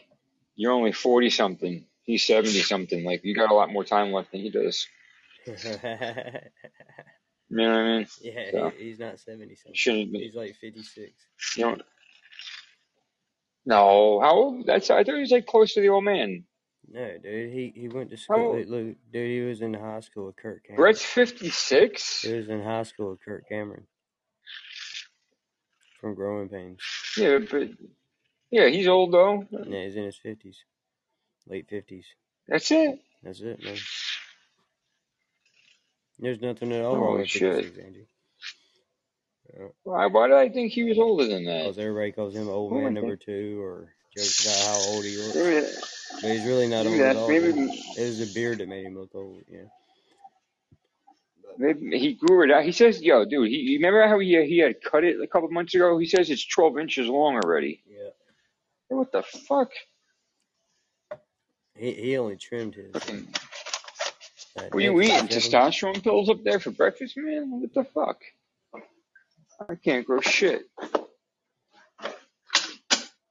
[0.57, 1.85] you're only forty something.
[2.05, 3.05] He's seventy something.
[3.05, 4.87] Like, you got a lot more time left than he does.
[5.47, 6.41] yeah,
[7.51, 8.07] You know what I mean?
[8.53, 9.75] So he's not seventy something.
[9.75, 10.21] shouldn't be.
[10.21, 11.13] He's like fifty six.
[11.57, 11.77] You know?
[13.67, 14.67] No, how old?
[14.67, 16.45] That's I thought he was like close to the old man.
[16.91, 18.53] No, dude, he he went to school.
[18.57, 18.67] old?
[18.67, 20.81] Look, dude, he was in high school with Kirk Cameron.
[20.83, 22.23] Brett's fifty six.
[22.23, 23.87] He was in high school with Kirk Cameron
[26.01, 26.81] from Growing Pains.
[27.17, 27.69] Yeah, but
[28.51, 29.47] yeah, he's old though.
[29.51, 30.65] Yeah, he's in his fifties,
[31.47, 32.07] late fifties.
[32.47, 33.01] That's it.
[33.23, 33.77] That's it, man.
[36.21, 37.55] There's nothing at all wrong with shit.
[37.55, 38.07] 56, Angie.
[39.55, 39.67] Yeah.
[39.85, 40.07] Why?
[40.07, 41.65] Why did I think he was older than that?
[41.65, 45.17] Because everybody calls him old Oh, man number two or jokes about how old he
[45.17, 45.35] looks.
[45.35, 45.67] maybe,
[46.23, 47.71] But he's really not old at all, maybe man.
[47.97, 49.65] It was the beard that made him look old, yeah.
[51.59, 52.65] maybe he grew it out.
[52.65, 55.51] He says, "Yo, dude, he you remember how he he had cut it a couple
[55.51, 55.99] months ago?
[55.99, 57.83] He says it's twelve inches long already.
[57.89, 58.11] Yeah.
[58.89, 59.71] What the fuck?
[61.77, 62.93] He he only trimmed his.
[64.73, 67.61] were you eating testosterone pills up there for breakfast, man?
[67.61, 68.21] What the fuck?
[69.69, 70.63] I can't grow shit.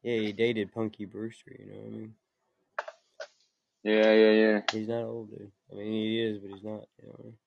[0.07, 2.13] Yeah, he dated Punky Brewster, you know what I mean?
[3.84, 4.61] Yeah, yeah, yeah.
[4.71, 5.51] He's not old, dude.
[5.69, 7.38] I mean, he is, but he's not, you know what I mean?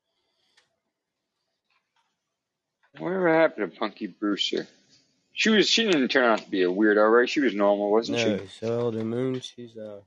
[2.98, 4.66] Whatever happened to Punky Brewster?
[5.32, 5.70] She was.
[5.70, 7.26] She didn't turn out to be a weirdo, right?
[7.26, 8.46] She was normal, wasn't No, she?
[8.48, 10.00] so Elden Moon, she's, uh,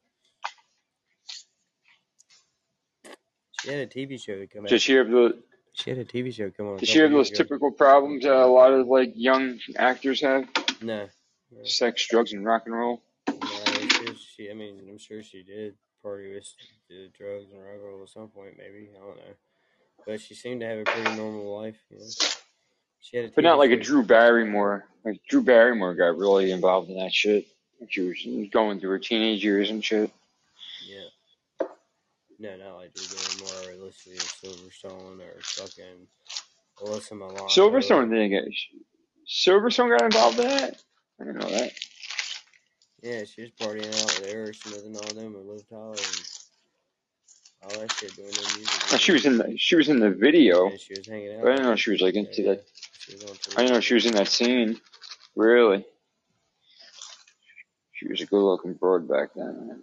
[3.62, 4.70] she had a TV show to come out.
[4.70, 5.40] Did she have the?
[5.74, 7.38] She had a TV show come on Did she have those ago.
[7.38, 10.48] typical problems that a lot of like young actors have?
[10.84, 11.10] No.
[11.56, 11.64] No.
[11.64, 13.02] Sex, drugs, and rock and roll.
[13.28, 14.50] Just she.
[14.50, 16.48] I mean, I'm sure she did party with
[16.90, 18.90] the drugs and rock and roll at some point, maybe.
[18.96, 19.34] I don't know,
[20.06, 21.78] but she seemed to have a pretty normal life.
[21.90, 22.06] You know,
[23.00, 23.78] she had a But not like a.
[23.78, 24.86] Drew Barrymore.
[25.06, 27.46] Like Drew Barrymore got really involved in that shit.
[27.90, 30.10] She was going through her teenage years and shit.
[30.88, 31.68] Yeah.
[32.40, 36.08] No, not like Drew Barrymore or Leslie Silverstone or fucking
[36.80, 37.48] Alyssa Milano.
[37.48, 38.46] Silverstone didn't get.
[39.28, 40.82] Silverstone got involved in that.
[41.24, 41.72] I didn't know that.
[43.02, 46.28] Yeah, she was partying out with Aerosmith and all them and Liv Tyler and
[47.64, 48.92] all that shit doing their music.
[48.92, 49.58] Oh, she was in the.
[49.58, 50.68] She was in the video.
[50.68, 51.44] And she was hanging out.
[51.44, 52.66] But I didn't know with she was like into Yeah, that.
[53.00, 53.14] she
[53.56, 54.82] I didn't know she was in that scene.
[55.38, 55.86] Really.
[57.94, 59.68] She was a good-looking broad back then.
[59.68, 59.82] Man.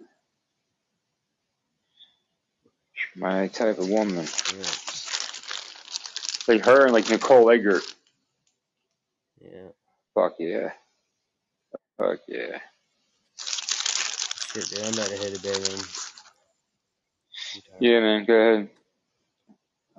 [3.15, 4.27] My type of woman.
[4.27, 4.63] Yeah.
[6.47, 7.81] Like her and like Nicole Eggert.
[9.43, 9.69] Yeah.
[10.13, 10.73] Fuck yeah.
[11.97, 12.59] Fuck yeah.
[14.53, 15.85] Shit, dude, I'm about to head to bed, man.
[17.79, 18.69] Yeah, man, go ahead.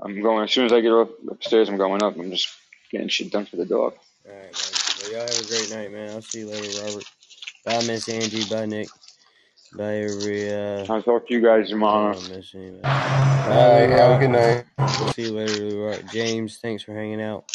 [0.02, 2.16] I'm going, as soon as I get up, upstairs, I'm going up.
[2.18, 2.48] I'm just
[2.90, 3.94] getting shit done for the dog.
[4.28, 4.98] All right, guys.
[5.02, 6.10] Well, y'all have a great night, man.
[6.10, 7.04] I'll see you later, Robert.
[7.64, 8.44] Bye, Miss Angie.
[8.48, 8.88] Bye, Nick.
[9.74, 10.52] Bye, every.
[10.52, 12.16] Uh, I'll talk to you guys tomorrow.
[12.16, 12.80] I miss anyway.
[12.82, 12.90] Bye.
[12.90, 14.64] Have a good night.
[14.78, 16.06] We'll see you later, Robert.
[16.12, 17.50] James, thanks for hanging out.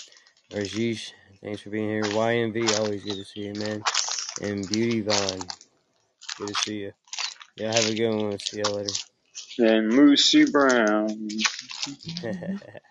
[0.52, 1.12] Rajesh,
[1.44, 2.04] thanks for being here.
[2.04, 3.84] YMV, always good to see you, man
[4.42, 5.48] and Beauty Vine.
[6.38, 6.94] Good to see you.
[7.58, 8.40] Y'all have a good one.
[8.40, 8.92] See y'all later.
[9.60, 11.30] And Moosey Brown.